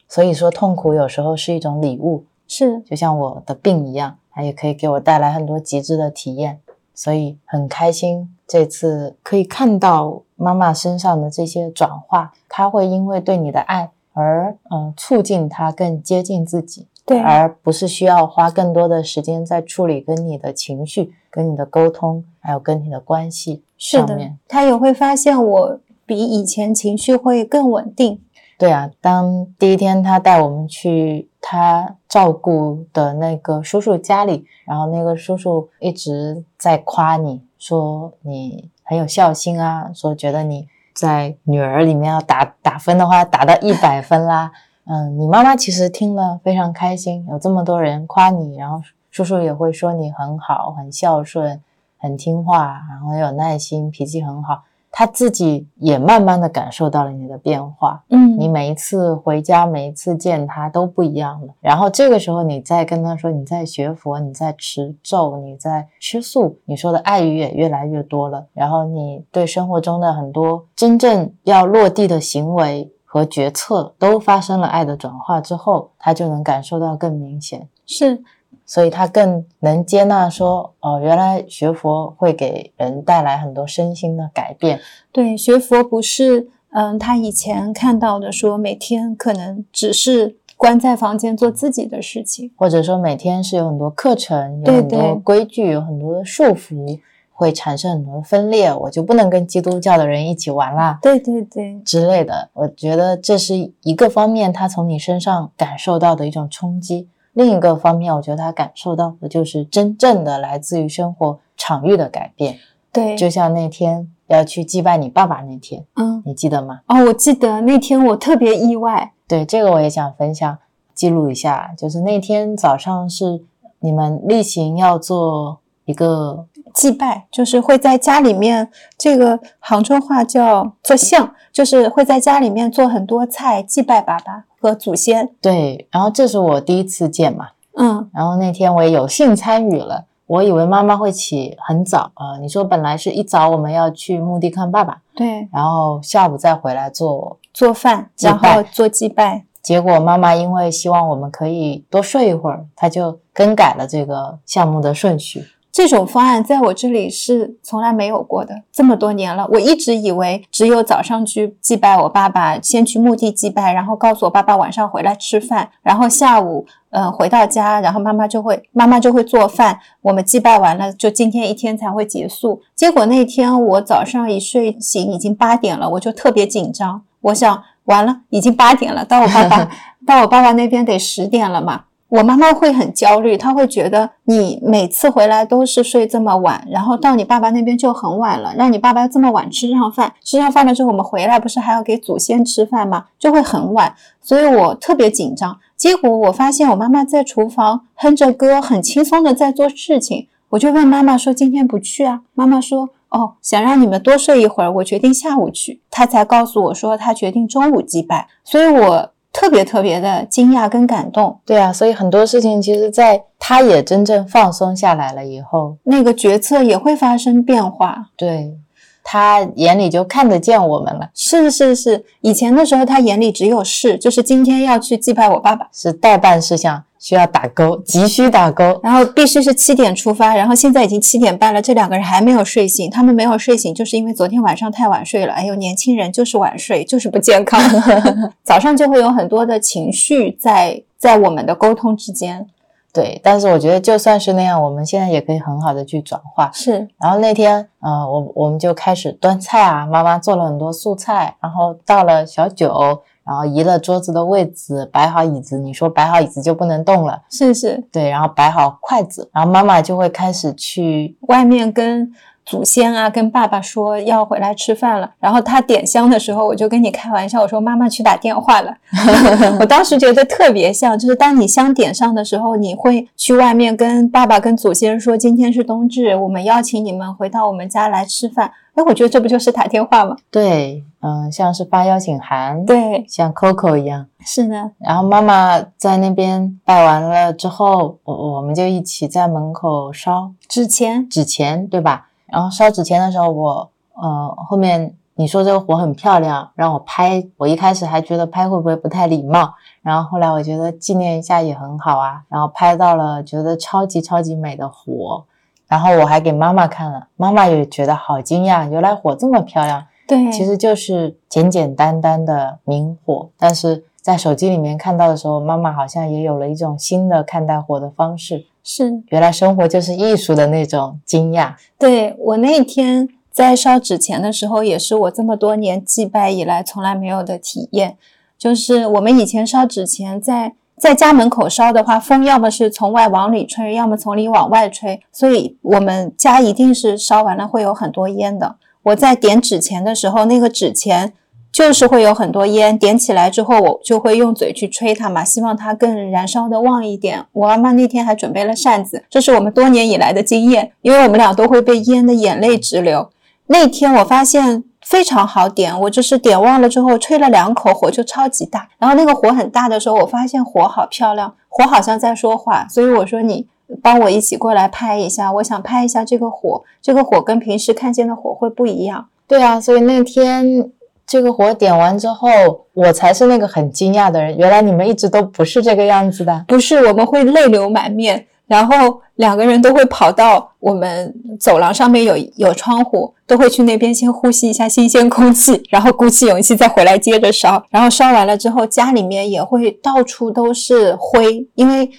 [0.08, 4.16] 所以说痛苦有时候是一种礼物，是就像我的病一样。
[4.30, 6.60] 它也可以给我带来很多极致的体验，
[6.94, 8.32] 所以很开心。
[8.46, 24.36] 这次可以看到妈妈身上的这些转化，她会因为对你的爱而嗯促进他更接近自己，对，而不是需要花更多的时间在处理跟你的情绪、跟你的沟通，还有跟你的关系上面。
[24.48, 28.20] 他也会发现我比以前情绪会更稳定。
[28.58, 40.66] 对啊，当第一天他带我们去他照顾的那个叔叔家里，然后那个叔叔一直在夸你说你很有孝心啊，说觉得你
[40.98, 44.50] 在女儿里面要打打分的话，打到一百分啦。
[44.84, 51.62] 嗯，你妈妈其实听了非常开心，有这么多人夸你，然后叔叔也会说你很好，很孝顺，
[51.98, 54.64] 很听话，然后很有耐心，脾气很好。
[54.90, 58.02] 他自己也慢慢的感受到了你的变化。
[58.10, 61.54] 嗯，你每一次回家，每一次见他都不一样了。
[61.60, 68.46] 然后这个时候，你再跟他说你在学佛，你在持咒，你在吃素，你说的爱语也越来越多了。
[68.52, 77.68] 然后你对生活中的很多真正要落地的行为和决策都发生了爱的转化之后，他就能感受到更明显。
[77.86, 78.22] 是
[78.68, 84.78] 所以他更能接纳说，哦，原来学佛会给人带来很多身心的改变。
[85.10, 97.00] 对学佛不是，嗯，他以前看到的说每天可能只是关在房间做自己的事情，或者说每天是有很多课程，有很多规矩，有很多的束缚，
[97.32, 102.50] 会产生很多的分裂，我就不能跟基督教的人一起玩啦对对对，之类的。
[102.52, 107.06] 我觉得这是一个方面，他从你身上感受到的一种冲击；
[107.38, 112.58] 另一个方面，我觉得他感受到的就是真正的来自于生活场域的改变。
[112.92, 116.80] 对，就像那天要去祭拜你爸爸那天，嗯，你记得吗？
[116.88, 120.58] 哦，我记得那天我特别意外，对，这个我也想分享
[120.92, 121.72] 记录一下。
[121.78, 123.44] 就是那天早上是
[123.78, 126.44] 你们例行要做一个
[126.74, 135.28] 祭拜就是会在家里面，这个杭州话叫做像，就是会在家里面做很多菜祭拜爸爸和祖先。
[135.40, 140.04] 对，然后这是我第一次见嘛，嗯，然后那天我也有幸参与了。
[140.26, 149.44] 我以为妈妈会起很早，呃，你说本来是一早我们要去墓地看爸爸，对，然后下午再回来做，做饭，然后做祭拜。
[149.62, 155.46] 结果妈妈因为希望我们可以多睡一会儿，她就更改了这个项目的顺序。
[155.78, 172.60] 这种方案在我这里是从来没有过的，这么多年了，我一直以为只有早上去祭拜我爸爸，先去墓地祭拜，然后告诉我爸爸晚上回来吃饭，然后下午呃回到家，然后妈妈就会妈妈就会做饭，我们祭拜完了，就今天一天才会结束。
[172.74, 179.70] 结果那天我早上一睡醒已经八点了，我就特别紧张，我想完了，已经八点了，到我爸爸
[180.04, 181.84] 到我爸爸那边得十点了嘛。
[182.08, 193.04] 我妈妈会很焦虑，她会觉得你每次回来都是睡这么晚，然后到你爸爸那边就很晚了，让你爸爸这么晚吃上饭，吃上饭了之后我们回来不是还要给祖先吃饭吗？
[193.18, 195.58] 就会很晚，所以我特别紧张。
[195.76, 202.22] 结果我发现我妈妈在厨房哼着歌，很轻松的在做事情，我就问妈妈说今天不去啊？
[202.34, 205.80] 妈妈说哦，想让你们多睡一会儿，我决定下午去。
[205.90, 211.38] 她才告诉我说她决定中午祭拜，所以我特别特别的惊讶跟感动。
[211.44, 218.06] 对啊，所以很多事情其实，在他也真正放松下来了以后，那个决策也会发生变化。
[218.16, 218.56] 对
[219.04, 228.80] 他眼里就看得见我们了，是是是，以前的时候他眼里只有事，就是今天要去祭拜我爸爸，是代办事项需要打勾，急需打勾。
[228.82, 232.90] 然后必须是七点出发，然后现在已经七点半了，这两个人还没有睡醒。
[232.90, 235.32] 他们没有睡醒，就是因为昨天晚上太晚睡了。
[235.32, 237.60] 哎呦，年轻人就是晚睡，就是不健康。
[238.42, 242.46] 早上就会有很多的情绪在在我们的沟通之间。
[242.90, 246.50] 对，但是我觉得就算是那样，我们现在也可以很好的去转化。
[246.52, 255.58] 是，然后那天，呃，我我们就开始端菜啊，妈妈做了很多素菜，然后倒了小酒，然后移了桌子的位置，摆好椅子。
[255.58, 262.10] 你说摆好椅子就不能动了，是是，对，然后摆好筷子，然后妈妈就会开始去外面跟
[262.46, 265.10] 祖先啊，跟爸爸说要回来吃饭了。
[265.20, 268.74] 然后他点香的时候，我就跟你开玩笑，我说妈妈去打电话了。
[269.60, 278.50] 我当时觉得特别像，就是当你香点上的时候，你会去外面跟爸爸、跟祖先说，今天是冬至，我们邀请你们回到我们家来吃饭。
[278.78, 280.16] 哎，我觉得这不就是打电话吗？
[280.30, 284.06] 对，嗯、像是发邀请函，，对，像 Coco 一样。
[284.20, 292.06] 是的，然后妈妈在那边拜完了之后，我我们就一起在门口烧纸钱，纸钱，对吧？
[292.26, 305.24] 然后烧纸钱的时候，我呃后面你说这个火很漂亮，让我拍，我一开始还觉得拍会不会不太礼貌，然后后来我觉得纪念一下也很好啊，然后拍到了觉得超级超级美的火，
[305.68, 309.86] 然后我还给妈妈看了，妈妈也觉得好惊讶，原来火这么漂亮。
[310.06, 318.46] 对，其实就是简简单单的明火，但是在手机里面看到的时候，妈妈好像也有了一种新的看待火的方式。
[318.64, 321.54] 是原来生活就是艺术的那种惊讶。
[321.78, 327.96] 对我那天在烧纸钱的时候，也是我这么多年祭拜以来从来没有的体验。
[328.36, 338.56] 就是我们以前烧纸钱在在家门口烧的话，风要么是从外往里吹，要么从里往外吹，所以我们家一定是烧完了会有很多烟的。
[338.84, 341.12] 我在点纸钱的时候，那个纸钱
[341.52, 347.24] 就是会有很多烟，点起来之后，我就会用嘴去吹它嘛，希望它更燃烧的旺一点。
[347.32, 353.10] 我妈妈那天还准备了扇子，这是我们多年以来的经验，因为我们俩都会被烟的眼泪直流。
[353.48, 358.66] 那天我发现非常好点，我就是点忘了之后吹了两口，火就超级大。
[358.78, 363.46] 然后那个火很大的时候，我发现火好漂亮，火好像在说话，所以我说你
[363.82, 369.08] 帮我一起过来拍一下，我想拍一下这个火，这个火跟平时看见的火会不一样。
[369.26, 370.70] 对啊，所以那天
[371.06, 372.30] 这个火点完之后，
[372.72, 374.38] 我才是那个很惊讶的人。
[374.38, 376.46] 原来你们一直都不是这个样子的。
[376.48, 387.62] 不是，我们会泪流满面，然后两个人都会跑到我们走廊上面有有窗户，都会去那边先呼吸一下新鲜空气，然后鼓起勇气再回来接着烧。
[387.70, 391.90] 然后烧完了之后，家里面也会到处都是灰，因为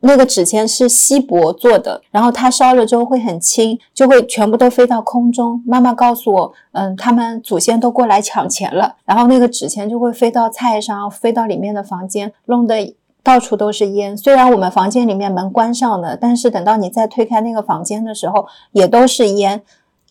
[0.00, 5.62] 那个纸钱是锡箔做的，然后它烧了之后会很轻，就会全部都飞到空中。
[5.66, 12.94] 妈妈告诉我，嗯，他们祖先都过来抢钱了，然后那个纸钱就会飞到菜上，飞到里面的房间，弄得
[13.28, 14.16] 到处都是烟。
[14.16, 19.60] 虽然我们房间里面门关上了，但是等到你再推开那个房间的时候，也都是烟。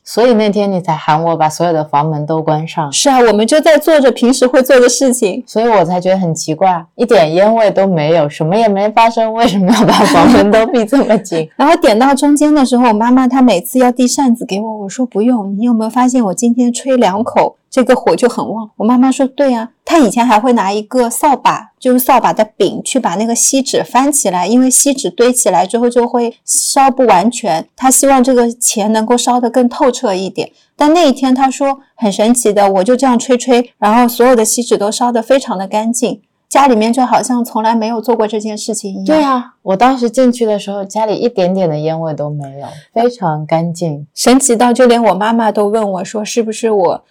[0.03, 5.43] 所以那天你才喊我把所有的房门都关上，是啊，我们就在做着平时会做的事情。
[5.47, 11.49] 所以我才觉得很奇怪，一点烟味都没有，什么也没发生，为什么要把房门都闭这么紧？
[11.57, 15.57] 然后点到中间的时候，我妈妈她每次要递扇子给我，我说不用。
[15.57, 18.70] 你有没有发现我今天吹两口，这个火就很旺？
[18.78, 30.51] 我妈妈说对啊，她以前还会拿一个扫把，就是扫把的柄去把那个锡纸翻起来，因为锡纸堆起来之后就会烧不完全，她希望这个钱能够烧得更透彻一点。
[30.76, 36.22] 但那一天她说很神奇的，我就这样吹吹，然后所有的锡纸都烧得非常的干净。
[36.49, 39.05] 家里面就好像从来没有做过这件事情一样。
[39.05, 44.07] 对啊，我当时进去的时候，家里一点点的烟味都没有，非常干净。
[44.15, 47.03] 神奇到就连我妈妈都问我说：“是不是我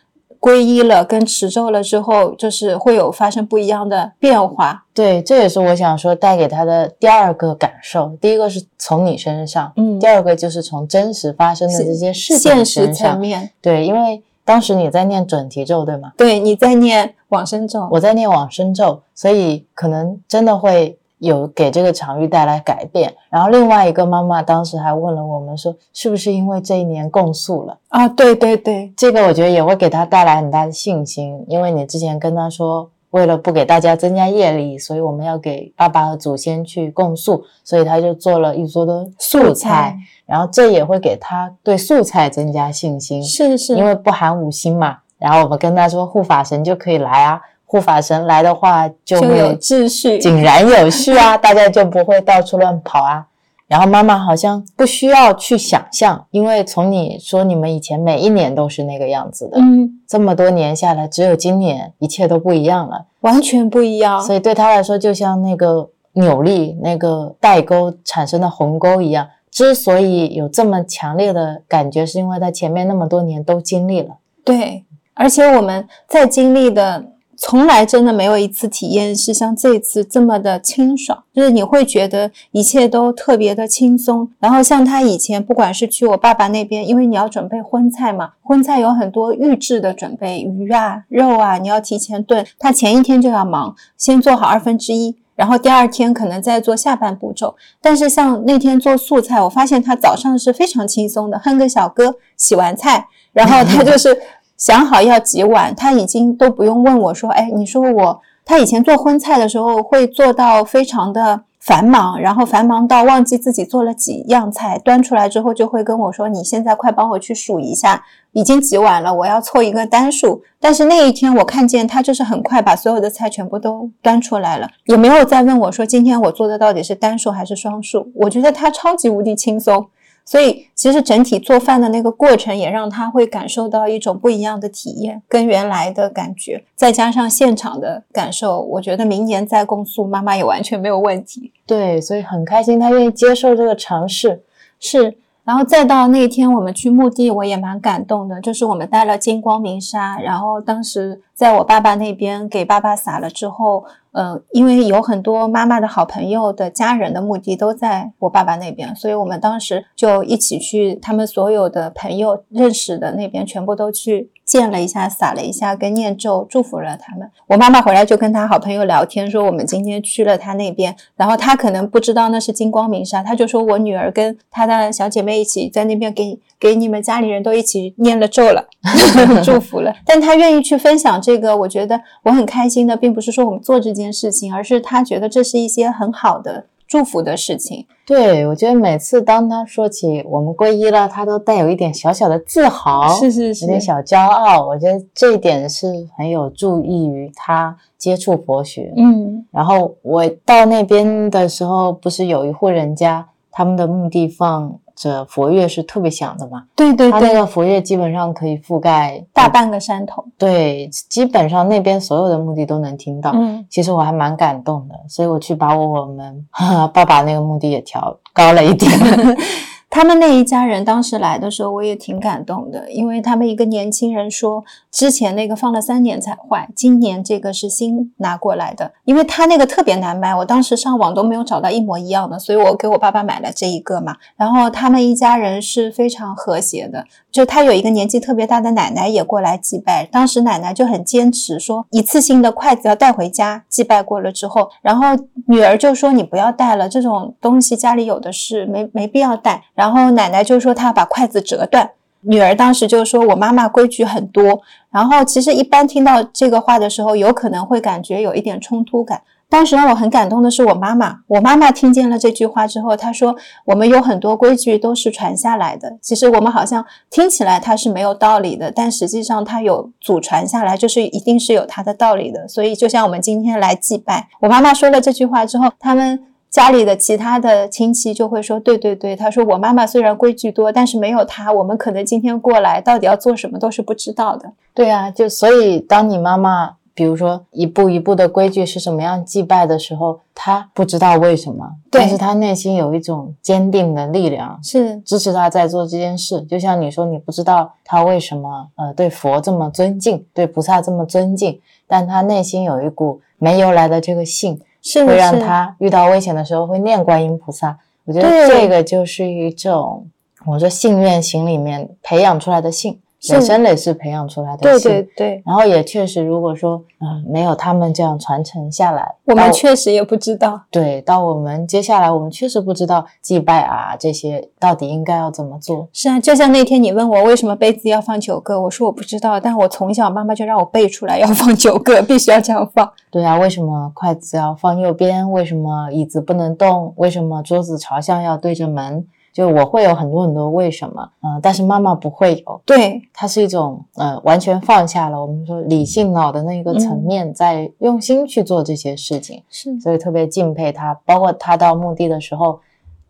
[0.46, 8.16] 皈依了跟持咒了之后，就是会有发生不一样的变化对，这也是我想说带给他的第二个感受。
[8.20, 12.94] 第一个是从你身上，嗯第二个就是从真实发生的这些事情现实。
[12.94, 13.50] 层面？
[13.60, 16.12] 对，因为当时你在念准提咒，对吗？
[16.16, 23.14] 对，你在念往生咒，我在念往生咒，所以可能真的会有给这个场域带来改变。
[23.30, 27.78] 然后另外一个妈妈当时还问了我们说，是不是因为这一年共宿了？
[27.88, 39.96] 啊，对对对，这个我觉得也会给他带来很大的信心，因为你之前跟他说，为了不给大家增加业力，所以我们要给爸爸和祖先去供素，所以他就做了一桌的素菜，
[40.26, 44.98] 然后这也会给他对素菜增加信心，是是，因为不含五辛嘛。
[45.18, 50.18] 然后我们跟他说，护法神就可以来啊，护法神来的话就会有会秩序。
[50.18, 53.26] 井然有序啊， 大家就不会到处乱跑啊。
[53.68, 63.06] 然后妈妈好像不需要去想象，因为从你说你们以前每一年都是那个样子的，嗯，这么多年下来，只有今年一切都不一样了。
[63.22, 64.20] 完全不一样。
[64.22, 69.26] 所以对他来说，就像那个扭力、那个代沟产生的鸿沟一样。
[69.50, 74.18] 之所以有这么强烈的感觉，是因为他前面那么多年都经历了。
[74.44, 77.04] 对，而且我们在经历的，
[77.36, 84.28] 从来真的没有一次体验是像这次这么的清爽，就是你会觉得一切都特别的轻松。
[84.38, 95.16] 然后像他以前，不管是去我爸爸那边，因为你要准备荤菜嘛，荤菜有很多预制的准备，鱼啊、肉啊，你要提前炖，他前一天就要忙，先做好二分之一。
[95.34, 104.18] 然后第二天可能再做下半步骤，但是像那天做素菜，我发现他早上是非常轻松的，哼个小歌，洗完菜，然后他就是
[104.56, 120.42] 想好要几碗，他已经都不用问我说，哎，你说我，他以前做荤菜的时候会做到非常的繁忙，然后繁忙到忘记自己做了几样菜，端出来之后就会跟我说，你现在快帮我去数一下，已经几碗了，我要凑一个单数。
[120.58, 128.10] 但是那一天我看见他就是很快把所有的菜全部都端出来了，也没有再问我说今天我做的到底是单数还是双数。
[128.14, 129.86] 我觉得他超级无敌轻松。
[130.28, 141.52] 所以，其实整体做饭的那个过程也让他会感受到一种不一样的体验，跟原来的感觉，再加上现场的感受，我觉得明年再共宿，妈妈也完全没有问题。
[141.64, 144.42] 对，所以很开心，他愿意接受这个尝试。
[144.80, 167.30] 是，然后再到那天我们去墓地，我也蛮感动的，就是我们带了金光明砂，然后当时在我爸爸那边给爸爸撒了之后，呃，因为有很多妈妈的好朋友的家人的墓地都在我爸爸那边，所以我们当时就一起去他们所有的朋友认识的那边，全部都去见了一下，撒了一下，跟念咒祝福了他们。
[167.48, 178.66] 我妈妈回来就跟她好朋友聊天，说我们今天去了他那边，然后她可能不知道那是金光明砂，她就说我女儿跟她的小姐妹一起在那边给给你们家里人都一起念了咒了，
[179.44, 179.92] 祝福了。
[180.06, 187.84] 但她愿意去分享这个，我觉得我很开心的，并不是说我们做这件事情，而是他觉得这是一些很好的祝福的事情。
[188.06, 194.64] 对，我觉得每次当他说起我们皈依了，他都带有一点小小的自豪，是是是有点小骄傲。
[194.64, 198.92] 我觉得这一点是很有助益于他接触佛学。
[198.96, 206.64] 嗯然后我到那边的时候，不是有一户人家，他们的墓地放着佛乐是特别响的嘛？
[206.74, 210.24] 对对对，他那个佛乐基本上可以覆盖大半个山头。
[210.36, 213.30] 对，基本上那边所有的墓地都能听到。
[213.34, 216.44] 嗯，其实我还蛮感动的，所以我去把我我们
[216.92, 218.90] 爸爸那个墓地也调高了一点。
[219.88, 234.16] 他们那一家人当时来的时候，我也挺感动的，因为他们一个年轻人说，之前那个放了三年才坏，今年这个是新拿过来的，因为他那个特别难买，我当时上网都没有找到一模一样的，所以我给我爸爸买了这一个嘛。
[234.36, 245.06] 然后他们一家人是非常和谐的，就他有一个年纪特别大的奶奶也过来祭拜，当时奶奶就很坚持说，一次性的筷子要带回家，祭拜过了之后，然后
[245.46, 249.62] 女儿就说你不要带了，这种东西家里有的是，没没必要带。
[249.76, 251.90] 然后奶奶就说她把筷子折断，
[252.22, 254.62] 女儿当时就说我妈妈规矩很多。
[254.90, 259.22] 然后其实一般听到这个话的时候，有可能会感觉有一点冲突感。
[259.48, 272.48] 当时让我很感动的是我妈妈，我妈妈听见了这句话之后，她说我们有很多规矩都是传下来的，其实我们好像听起来它是没有道理的，但实际上它有祖传下来，就是一定是有它的道理的。
[272.48, 276.24] 所以就像我们今天来祭拜，我妈妈说了这句话之后，他们。
[276.56, 284.50] 家里的其他的亲戚就会说：“对对对，他说我妈妈虽然规矩多，但是没有她，我们可能今天过来到底要做什么都是不知道的。
[284.72, 294.58] 对啊，就所以当你妈妈，比如说一步一步的规矩是什么样祭拜的时候，她不知道为什么，但是她内心有一种坚定的力量。
[294.64, 307.76] 是支持她在做这件事，就像你说，你不知道她为什么呃对佛这么尊敬，对菩萨这么尊敬，但她内心有一股没由来的这个信，是会让他遇到危险的时候会念观音菩萨。
[308.04, 310.06] 我觉得这个就是一种，
[310.46, 314.78] 我说信愿行里面培养出来的信，是累生累世培养出来的对。
[314.80, 320.62] 对对，然后也确实，如果说嗯、没有他们这样传承下来，我们确实也不知道。
[320.70, 325.86] 对到我们接下来，我们确实不知道祭拜啊这些到底应该要怎么做。
[325.92, 332.90] 是啊，就像那天你问我为什么杯子要放九个，我说我不知道，但我从小妈妈就让我背出来要放九个， 必须要这样放。
[333.10, 335.30] 对啊，为什么筷子要放右边？
[335.30, 336.94] 为什么椅子不能动？
[336.96, 339.06] 为什么桌子朝向要对着门？
[339.36, 349.78] 就我会有很多很多为什么，嗯、但是妈妈不会有，对，它是一种呃完全放下了我们说理性脑的那个层面，在用心去做这些事情，是。
[349.78, 350.98] 所以特别敬佩他。
[351.04, 352.58] 包括他到墓地的时候，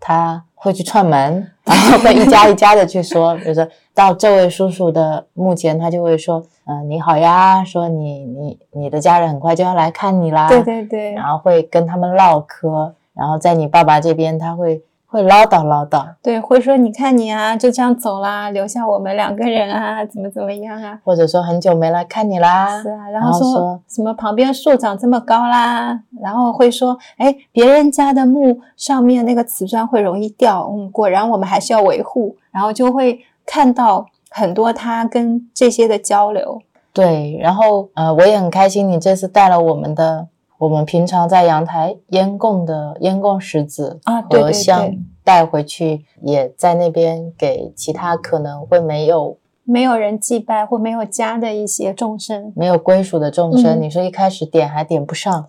[0.01, 3.65] 他会去串门， 然后会一家一家的去说， 比如说
[3.95, 14.83] 到这位叔叔的墓前，他就会说，嗯、你好呀，说你你你的家人很快就要来看你啦，对对对，然后会跟他们唠嗑，然后在你爸爸这边，他会
[15.17, 16.07] 会唠叨唠叨。
[16.23, 21.01] 对，会说你看你啊，就这样走啦，留下我们两个人啊，怎么怎么样啊？
[21.03, 36.61] 或者说很久没来看你啦，是啊，然然后说后说什么旁边树长这么高啦，然后会说，哎，别人家的墓上面那个瓷砖会容易掉，嗯，果然我们还是要维护，然后就会看到很多他跟这些的交流，
[36.93, 40.29] 对，然后呃，我也很开心，你这次带了我们的
[40.59, 44.91] 我们平常在阳台烟供的烟供石子啊和香
[45.23, 53.81] 带回去，也在那边给其他可能会没有没有人祭拜或没有家的一些众生，没有归属的众生。
[53.81, 55.49] 嗯你说一开始点还点不上，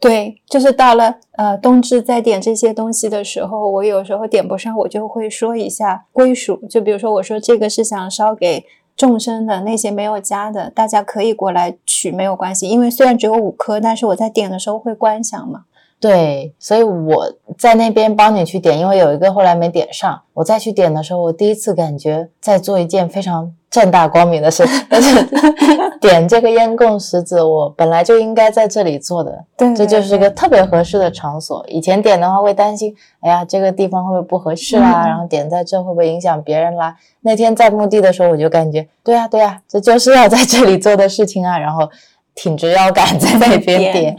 [0.00, 6.66] 对，就是到了呃冬至在点这些东西的时候，我有时候点不上，我就会说一下归属。
[6.68, 8.64] 就比如说，我说这个是想烧给
[8.98, 12.68] 众生的，那些没有加的，大家可以过来取，没有关系。
[12.68, 15.66] 因为虽然只有五颗，但是我在点的时候会观想嘛。
[16.00, 25.26] 对，所以我在那边帮你去点，因为有一个后来没点上，我再去点的时候，我第一次感觉在做一件非常正大光明的事， 但是
[26.00, 31.64] 点这个烟供石子，我本来就应该在这里做的，对这就是个特别合适的场所。
[31.68, 35.04] 以前点的话会担心，哎呀，这个地方会不会不合适啦？
[35.04, 36.94] 嗯然后点在这会不会影响别人啦？
[37.22, 41.58] 那天在墓地的时候，我就感觉，对呀、对呀、这就是要在这里做的事情啊。
[41.58, 41.90] 然后
[42.36, 44.16] 挺直腰杆在那边点点，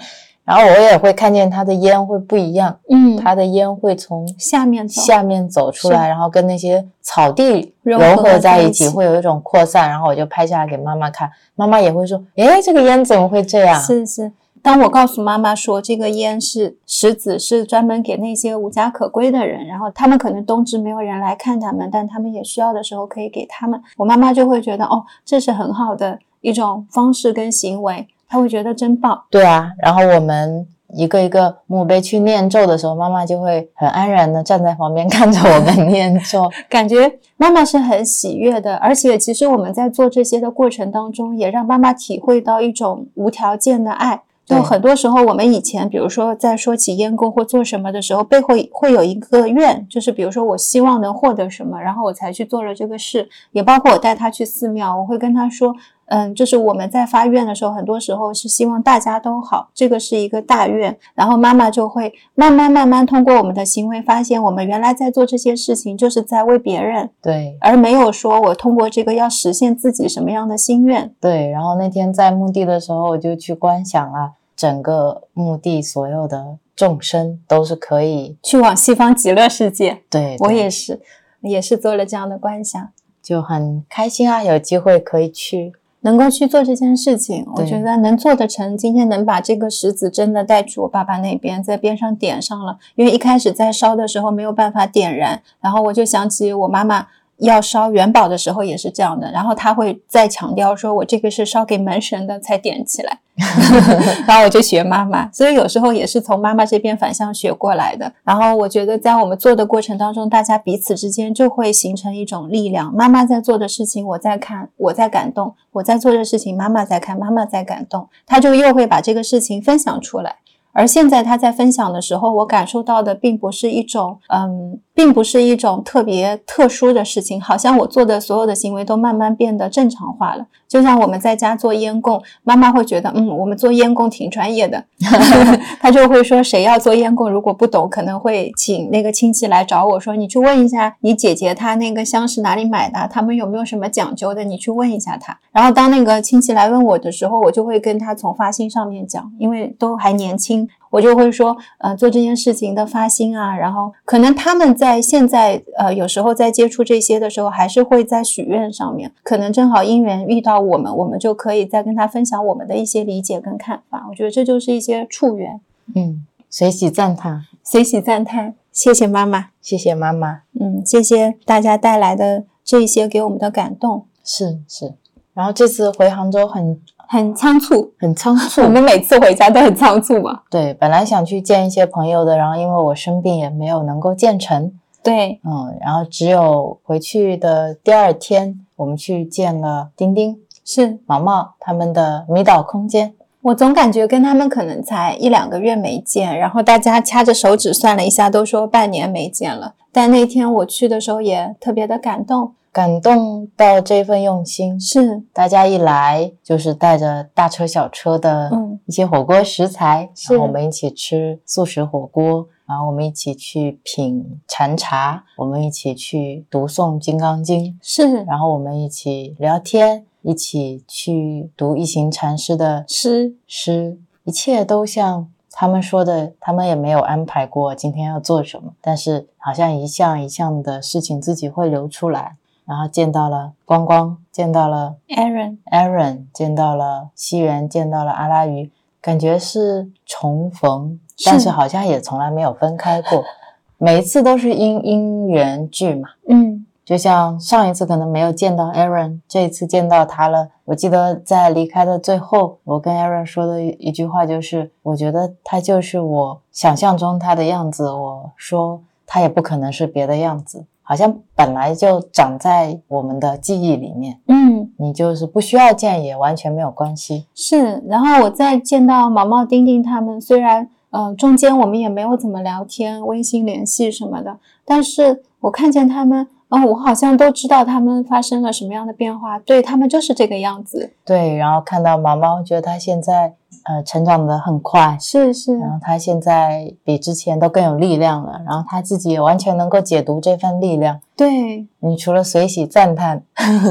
[0.49, 9.87] 然后我也会看见它的烟会不一样，嗯，它的烟会从下面下面走出来，然后跟那些草地融合在在一起一起，会有一种扩散。
[9.87, 14.31] 然后我就拍下来给妈妈看，妈妈也会说：“诶，这个烟怎么会这样？”是是。
[14.61, 23.81] 当我告诉妈妈说这个烟是石子，是专门给那些无家可归的人，然后他们可能冬至没有人来看他们，但他们也需要的时候可以给他们。
[23.97, 29.19] 我妈妈就会觉得哦，这是很好的一种方式跟行为，她会觉得真棒。
[29.29, 30.65] 对啊，然后我们
[30.95, 36.49] 一个一个墓碑去念咒的时候，妈妈就会很安然的站在旁边看着我们念咒。
[36.69, 44.21] 感觉妈妈是很喜悦的，而且其实我们在做这些的过程当中，也让妈妈体会到一种无条件的爱。
[44.45, 53.29] 就很多时候，我们以前比如说在说起烟供或做什么的时候，背后会有一个愿，就是比如说我希望能获得什么，然后我才去做了这个事。
[53.51, 55.75] 也包括我带他去寺庙，我会跟他说，
[56.09, 60.97] 嗯，就是我们在发愿的时候，很多时候是希望大家都好，这个是一个大愿。
[61.13, 71.13] 然后妈妈就会慢慢慢慢通过我们的行为，发现我们原来在做这些事情，就是在为别人，对而没有说我通过这个要实现自己什么样的心愿。
[71.21, 80.99] 对，然后那天在墓地的时候，我就去观想了整个墓地所有的众生都是可以去往西方极乐世界，对，我也是，
[81.41, 82.89] 也是做了这样的观想。
[83.21, 85.73] 就很开心啊，有机会可以去。
[86.01, 88.77] 能够去做这件事情，我觉得能做得成。
[88.77, 92.77] 今天能把这个石子真的带去我爸爸那边，在边上点上了。
[92.95, 97.07] 因为一开始在烧的时候没有办法点燃，然后我就想起我妈妈
[97.39, 103.19] 要烧元宝的时候也是这样的，然后他会再强调说，我这个是烧给门神的才点起来。
[104.27, 108.11] 然后我就学妈妈，所以有时候也是从妈妈这边反向学过来的。
[108.25, 112.93] 然后我觉得在我们做的过程当中，大家彼此之间就会形成一种力量。
[112.93, 118.09] 妈妈在做的事情，我在看，我在感动；我在做的事情，妈妈在看，妈妈在感动。
[118.25, 120.35] 他就又会把这个事情分享出来。
[120.79, 130.45] 而现在他在分享的时候，我感受到的并不是一种，嗯，并不是一种特别特殊的事情，好像我做的所有的行为都慢慢变得正常化了。
[130.69, 134.85] 就像我们在家做烟供，妈妈会觉得，嗯，我们做烟供挺专业的，
[135.81, 145.39] 她就会说，谁要做烟供，如果不懂，可能会请那个亲戚来找我说，你去问一下你姐姐她那个香是哪里买的，他们有没有什么讲究的，你去问一下她。
[145.51, 150.69] 然后当那个亲戚来问我的时候，我就会跟他从发心上面讲，因为都还年轻。
[150.91, 164.05] 我就会说，呃，做这件事情的发心啊，然后可能他们在现在，呃，有时候在接触这些的时候，还是会在许愿上面，可能正好因缘遇到我们，我们就可以再跟他分享我们的一些理解跟看法。
[164.09, 165.59] 我觉得这就是一些触缘，
[165.95, 170.41] 嗯，随喜赞叹，随喜赞叹，谢谢妈妈，谢谢妈妈。
[170.59, 174.93] 嗯，谢谢大家带来的这一些给我们的感动，是是，
[175.33, 178.61] 然后这次回杭州很很仓促，很仓促。
[178.61, 190.39] 我，们每次回家都很仓促嘛，对，本来想去见一些朋友的，然后因为我生病也没有能够见成，对，嗯，然后只有回去的第二天，我们去见了丁丁、
[190.71, 193.15] 是毛毛他们的迷岛空间。
[193.41, 199.73] 我总感觉跟他们可能才一两个月没见，然后大家掐着手指算了一下，都说半年没见了。
[199.91, 205.23] 但那天我去的时候也特别的感动，感动到这份用心，是。
[205.33, 208.79] 大家一来就是带着大车小车的嗯。
[208.85, 218.23] 一些火锅食材，是然后我们一起吃素食火锅，然后我们一起去品禅茶，我们一起去读诵《金刚经》，是。
[218.23, 232.35] 然后我们一起聊天，一起去读一行禅师的诗诗，一切都像他们说的，他们也没有安排过今天要做什么，但是好像一项一项的事情自己会流出来。
[232.65, 238.69] 然后见到了光光，见到了 Aaron，Aaron，见到了西元，见到了阿拉鱼，
[239.01, 243.23] 感觉是重逢，是但是好像也从来没有分开过。
[243.81, 250.49] 每一次都是因因缘聚嘛，嗯就像上一次可能没有见到 Aaron，这一次见到他了。
[250.65, 264.19] 我记得在离开的最后，我跟 Aaron 说的一一句话就是：“我觉得他就是我想象中他的样子。”我说他也不可能是别的样子，好像本来就长在我们的记忆里面。
[264.27, 267.27] 嗯你就是不需要见也完全没有关系。
[267.35, 267.83] 是。
[267.85, 276.27] 然后我再见到毛毛、丁丁他们，虽然呃中间我们也没有怎么聊天、微信联系什么的，但是我看见他们。
[276.49, 283.35] 哦，我好像都知道他们发生了什么样的变化，对他们就是这个样子，对，然后看到毛毛，觉得他现在
[283.65, 290.99] 呃成长的很快，是是，然后他现在比之前都更有力量了，然后他自己也完全能够解读这份力量。
[291.15, 293.21] 对，你除了随喜赞叹，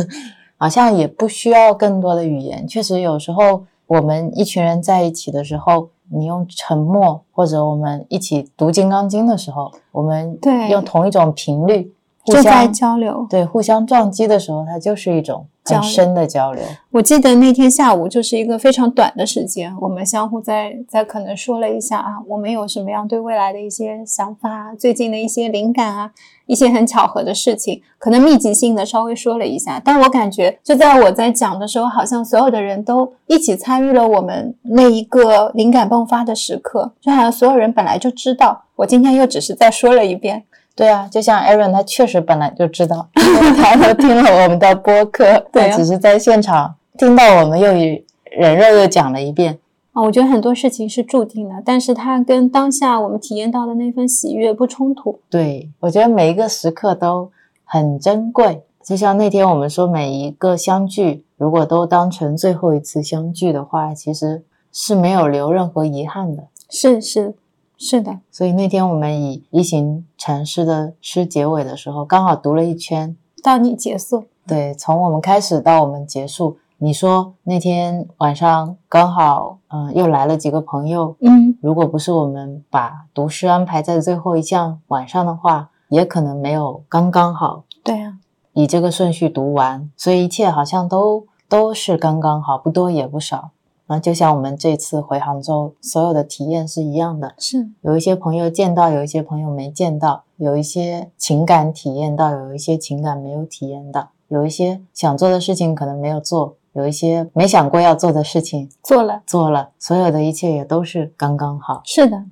[0.56, 2.64] 好像也不需要更多的语言。
[2.66, 11.92] 确实，有时候我们一群人在一起的时候，你用沉默，或者我们一起读《金刚经》的时候，我们对用同一种频率
[12.28, 13.26] 互就在相交流。
[13.28, 16.62] 对互相撞击的时候，它就是一种很深的交流。
[16.90, 26.10] 我记得那天下午就是一个非常短的时间，我们相互在在可能说了一下啊，我们有什么样对未来的一些想法啊，最近的一些灵感啊，
[26.46, 29.80] 一些很巧合的事情，可能密集性的稍微说了一下。
[29.84, 40.44] 但我感觉就在我在讲的时候，好像所有的人都一起参与了我们那一个灵感迸发的时刻，就好像所有人本来就知道，我今天又只是再说了一遍。
[40.78, 43.08] 对啊，就像 Aaron，他确实本来就知道，
[43.56, 49.58] 他都听了我们的播客， 对啊他只是在现场听到我们又与人肉又讲了一遍。
[49.92, 55.18] 啊，我觉得很多事情是注定的，但是它跟当下我们体验到的那份喜悦不冲突。
[55.28, 57.28] 对，我觉得每一个时刻都
[57.64, 58.62] 很珍贵。
[58.84, 66.44] 就像那天我们说，每一个相聚，如果都当成最后一次相聚的话，其实是没有留任何遗憾的。
[66.70, 67.34] 是是
[67.76, 73.16] 是的，所以那天我们以一行禅师的诗结尾的时候，刚好读了一圈。
[73.42, 81.16] 到你结束，对，从我们开始到我们结束，你说那天晚上刚好，嗯、又来了几个朋友。
[81.20, 88.18] 嗯，如果不是我们把读诗安排在最后一项晚上的话，也可能没有刚刚好对啊，
[88.52, 93.52] 以这个顺序读完，所以一切好像都都是刚刚好，不多也不少。
[93.90, 97.34] 那就像我们这次回杭州，所有的体验是一样的。
[97.38, 111.80] 是有一些朋友见到，有一些朋友没见到，有一些情感体验到，有一些情感没有体验到，有一些想做的事情可能没有做，有一些没想过要做的事情做了，做了，所有的一切也都是刚刚好。
[111.84, 112.22] 是的，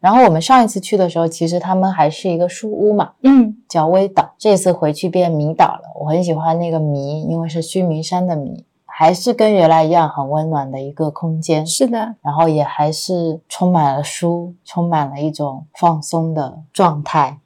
[0.00, 4.34] 然后我们上一次去的时候，其实他们还是一个书屋嘛，嗯，叫微岛。
[4.36, 8.64] 这次回去变迷岛了，我很喜欢那个迷，因为是须弥山的迷，
[8.96, 11.66] 还是跟原来一样很温暖的一个空间。
[11.66, 17.40] 是的，然后也还是充满了书，充满了一种放松的状态。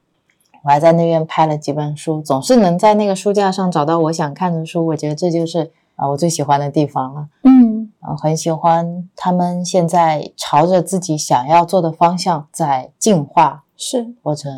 [0.61, 7.27] 我还在那边拍了几本书，总是能在那个书架上找到我想看的书，我觉得这就是啊、我最喜欢的地方了。
[7.41, 14.49] 嗯，嗯，很喜欢他们现在朝着自己想要做的方向在进化，是或者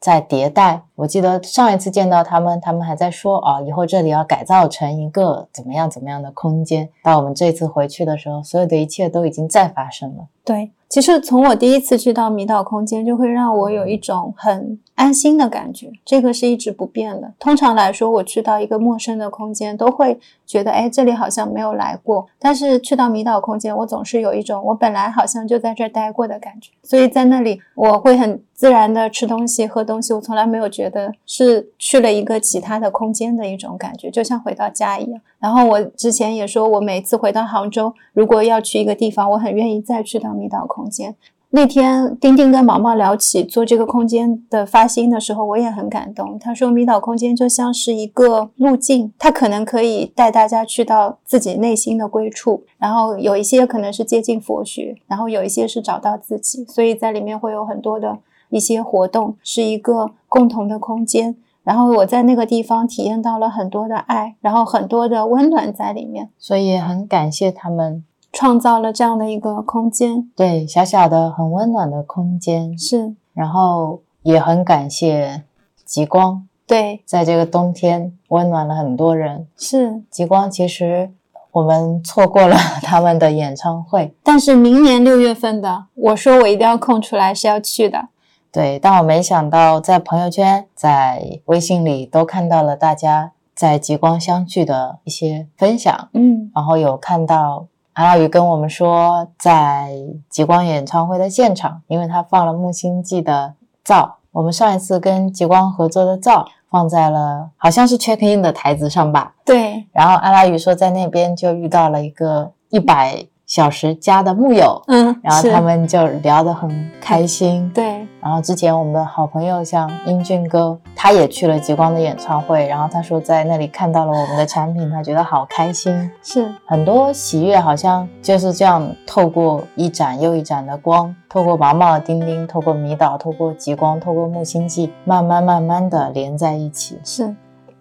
[0.00, 0.82] 在迭代。
[0.94, 6.88] 我记得上一次见到他们，他们还在说啊，以后这里要改造成一个怎么样怎么样的空间。
[7.02, 10.26] 到我们这次回去的时候，所有的一切都已经在发生了。
[10.44, 10.70] 对。
[10.88, 17.32] 其实从我第一次去到迷岛空间，就会让我有一种很安心的感觉，这个是一直不变的。
[17.38, 22.26] 通常来说，我去到一个陌生的空间，都会觉得，哎，这里好像没有来过。
[22.40, 26.72] 但是去到迷岛空间，我总是有一种我本来好像就在这儿待过的感觉。
[26.82, 35.20] 所以在那里，我会很自然的吃东西、喝东西，我从来没有觉得是去了一个其他的空间的一种感觉，就像回到家一样。
[35.38, 41.14] 然后我之前也说，我每次回到杭州，如果要去一个地方，我很愿意再去到迷岛空间。
[41.50, 46.38] 那天丁丁跟毛毛聊起做这个空间的发心的时候，我也很感动。
[46.38, 58.18] 他说，迷岛空间就像是一个路径，它可能可以带大家去到自己内心的归处，然后有一些可能是接近佛学，然后有一些是找到自己，所以在里面会有很多的
[58.50, 61.36] 一些活动，是一个共同的空间。
[61.64, 68.04] 然后我在那个地方体验到了很多的爱，然后很多的温暖在里面，所以很感谢他们，
[68.38, 70.30] 创造了这样的一个空间。
[70.36, 75.42] 对小小的很温暖的空间，是然后也很感谢
[75.84, 79.48] 极光，对，在这个冬天温暖了很多人。
[79.56, 80.04] 是。
[80.08, 81.10] 极光其实
[81.50, 88.06] 我们错过了他们的演唱会，但是明年六月份的，我说我一定要空出来是要去的。
[88.52, 97.66] 对，但我没想到在朋友圈、在微信里都看到了大家在极光相聚的一些分享，嗯，然后有看到
[97.98, 99.90] 阿拉宇跟我们说，在
[100.28, 116.70] 极光演唱会的现场，因为他放了木星记的照，我们上一次跟极光合作的照放在了好像是 check in 的台子上吧，对，然后阿拉宇说在那边就遇到了一个一百小时家的木友，嗯，然后他们就聊得很
[117.00, 137.00] 开心，对，然后之前我们的好朋友像英俊哥，他也去了极光的演唱会，然后他说在那里看到了我们的产品，他觉得好开心，是很多喜悦好像就是这样透过一盏又一盏的光，透过毛毛丁丁，透过迷岛，透过极光，透过木星记，慢慢慢慢的连在一起。
[137.02, 137.34] 是。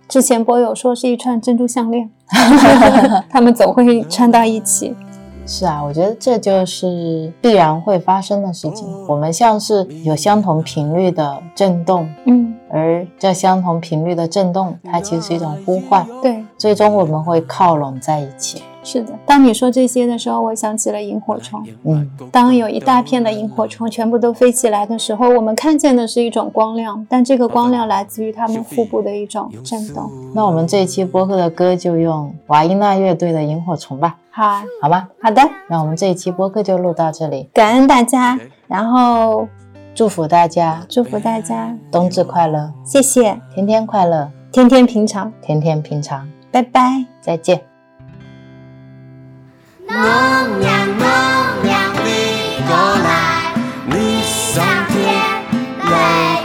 [0.07, 2.09] 之前博友说是一串珍珠项链
[3.29, 4.95] 他们总会串到一起。
[5.47, 8.85] 是啊，我觉得这就是必然会发生的事情。
[9.07, 16.05] 我们像是有相同频率的震动，嗯，而这相同频率的震动，它其实是一种呼唤。
[16.21, 18.61] 对，最终我们会靠拢在一起。
[18.89, 21.61] 是的，当你说这些的时候，我想起了萤火虫。
[21.83, 30.09] 嗯，当有一大片的萤火虫全部都飞起来的时候，我们看见的是一种光亮，但这个光亮来自于它们腹部的一种震动。
[30.33, 35.09] 那我们这一期播客的歌就用瓦依娜乐队的《萤火虫》吧，好啊，好吧？
[35.21, 39.45] 好的，那我们这一期播客就录到这里，感恩大家，然后
[39.93, 47.03] 祝福大家祝福大家，冬至快乐，谢谢，天天快乐，天天平常，天天平常，拜拜。
[47.19, 47.76] 再见。
[49.89, 51.05] 农娘农
[51.63, 53.53] 娘你过来，
[53.85, 54.95] 你上天
[55.89, 56.43] 来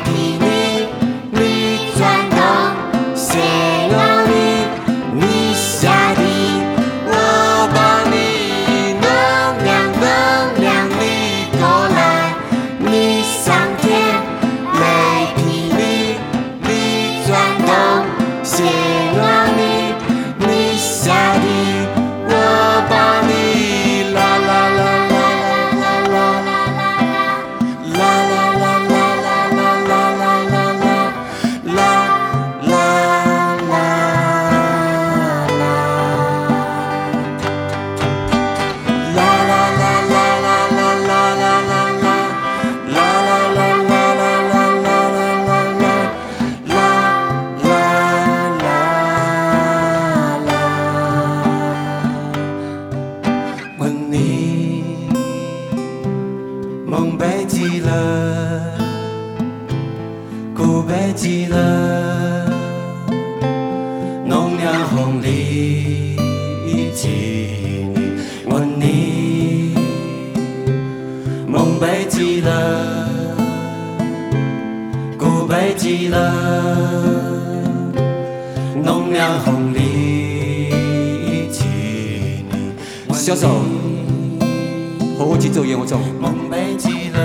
[86.20, 87.18] 梦寐极乐，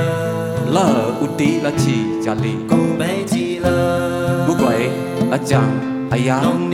[0.72, 2.57] 乐无敌，乐起家里。
[4.47, 4.91] 乌龟
[5.31, 5.64] 阿江
[6.11, 6.39] 阿呀。
[6.43, 6.69] 龙，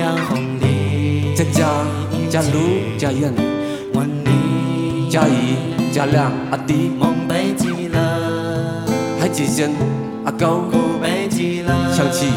[1.36, 1.68] 家家
[2.30, 2.42] 家
[2.98, 3.34] 家园，
[5.10, 5.56] 家姨
[5.92, 6.92] 家亮阿弟。
[7.00, 7.98] 梦寐极乐，
[9.20, 9.30] 海
[10.26, 10.66] 阿高。
[11.94, 12.28] 想起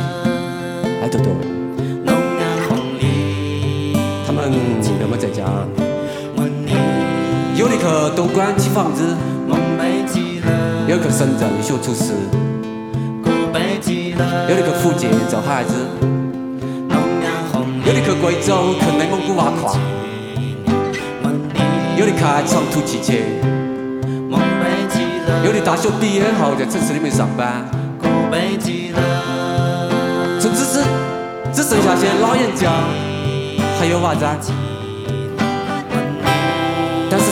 [1.00, 1.32] 来多。
[4.26, 4.52] 他们
[5.00, 5.44] 有没有在家？
[7.86, 9.14] 去东莞起房子，
[10.88, 12.14] 有的去深圳学厨师，
[14.48, 15.74] 有的去福建做孩子，
[17.84, 19.78] 有的去贵州去内蒙古挖矿，
[21.96, 23.12] 有的开长途汽车，
[25.44, 27.64] 有的大学毕业后在城市里面上班，
[30.40, 30.82] 甚至是
[31.52, 32.68] 只剩下些老人家
[33.78, 34.26] 还有娃仔。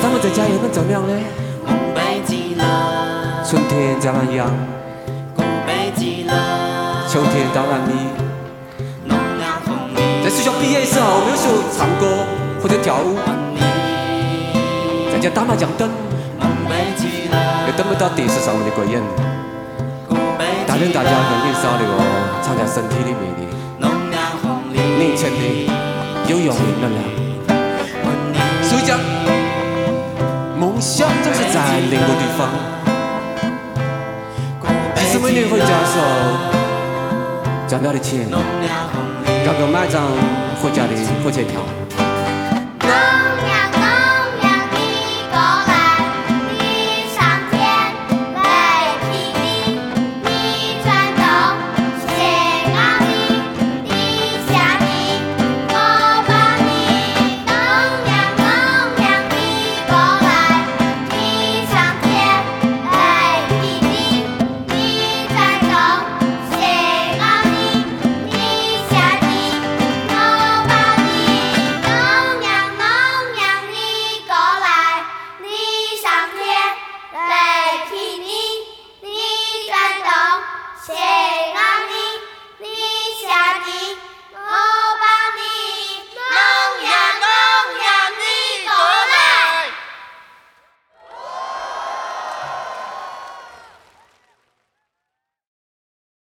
[0.05, 1.15] 他们在家又能怎么样呢？
[3.43, 4.51] 春天在南阳，
[7.09, 7.93] 秋天到南里。
[10.23, 12.19] 在学校毕业的时候，没有学唱歌
[12.63, 13.17] 或者跳舞，
[15.11, 15.89] 在家打麻将等，
[17.67, 19.03] 又等不到电视上面的鬼影，
[20.67, 22.05] 大人大家很年少的哦，
[22.43, 23.43] 藏在身体里面的。
[24.99, 25.73] 年轻的
[26.29, 27.24] 有用的能量。
[31.55, 32.49] 在另一个地方。
[34.97, 36.05] 其实每年回家的时候
[37.69, 38.29] 赚到的钱。
[39.61, 40.11] 够买张
[40.61, 41.61] 回家的火车票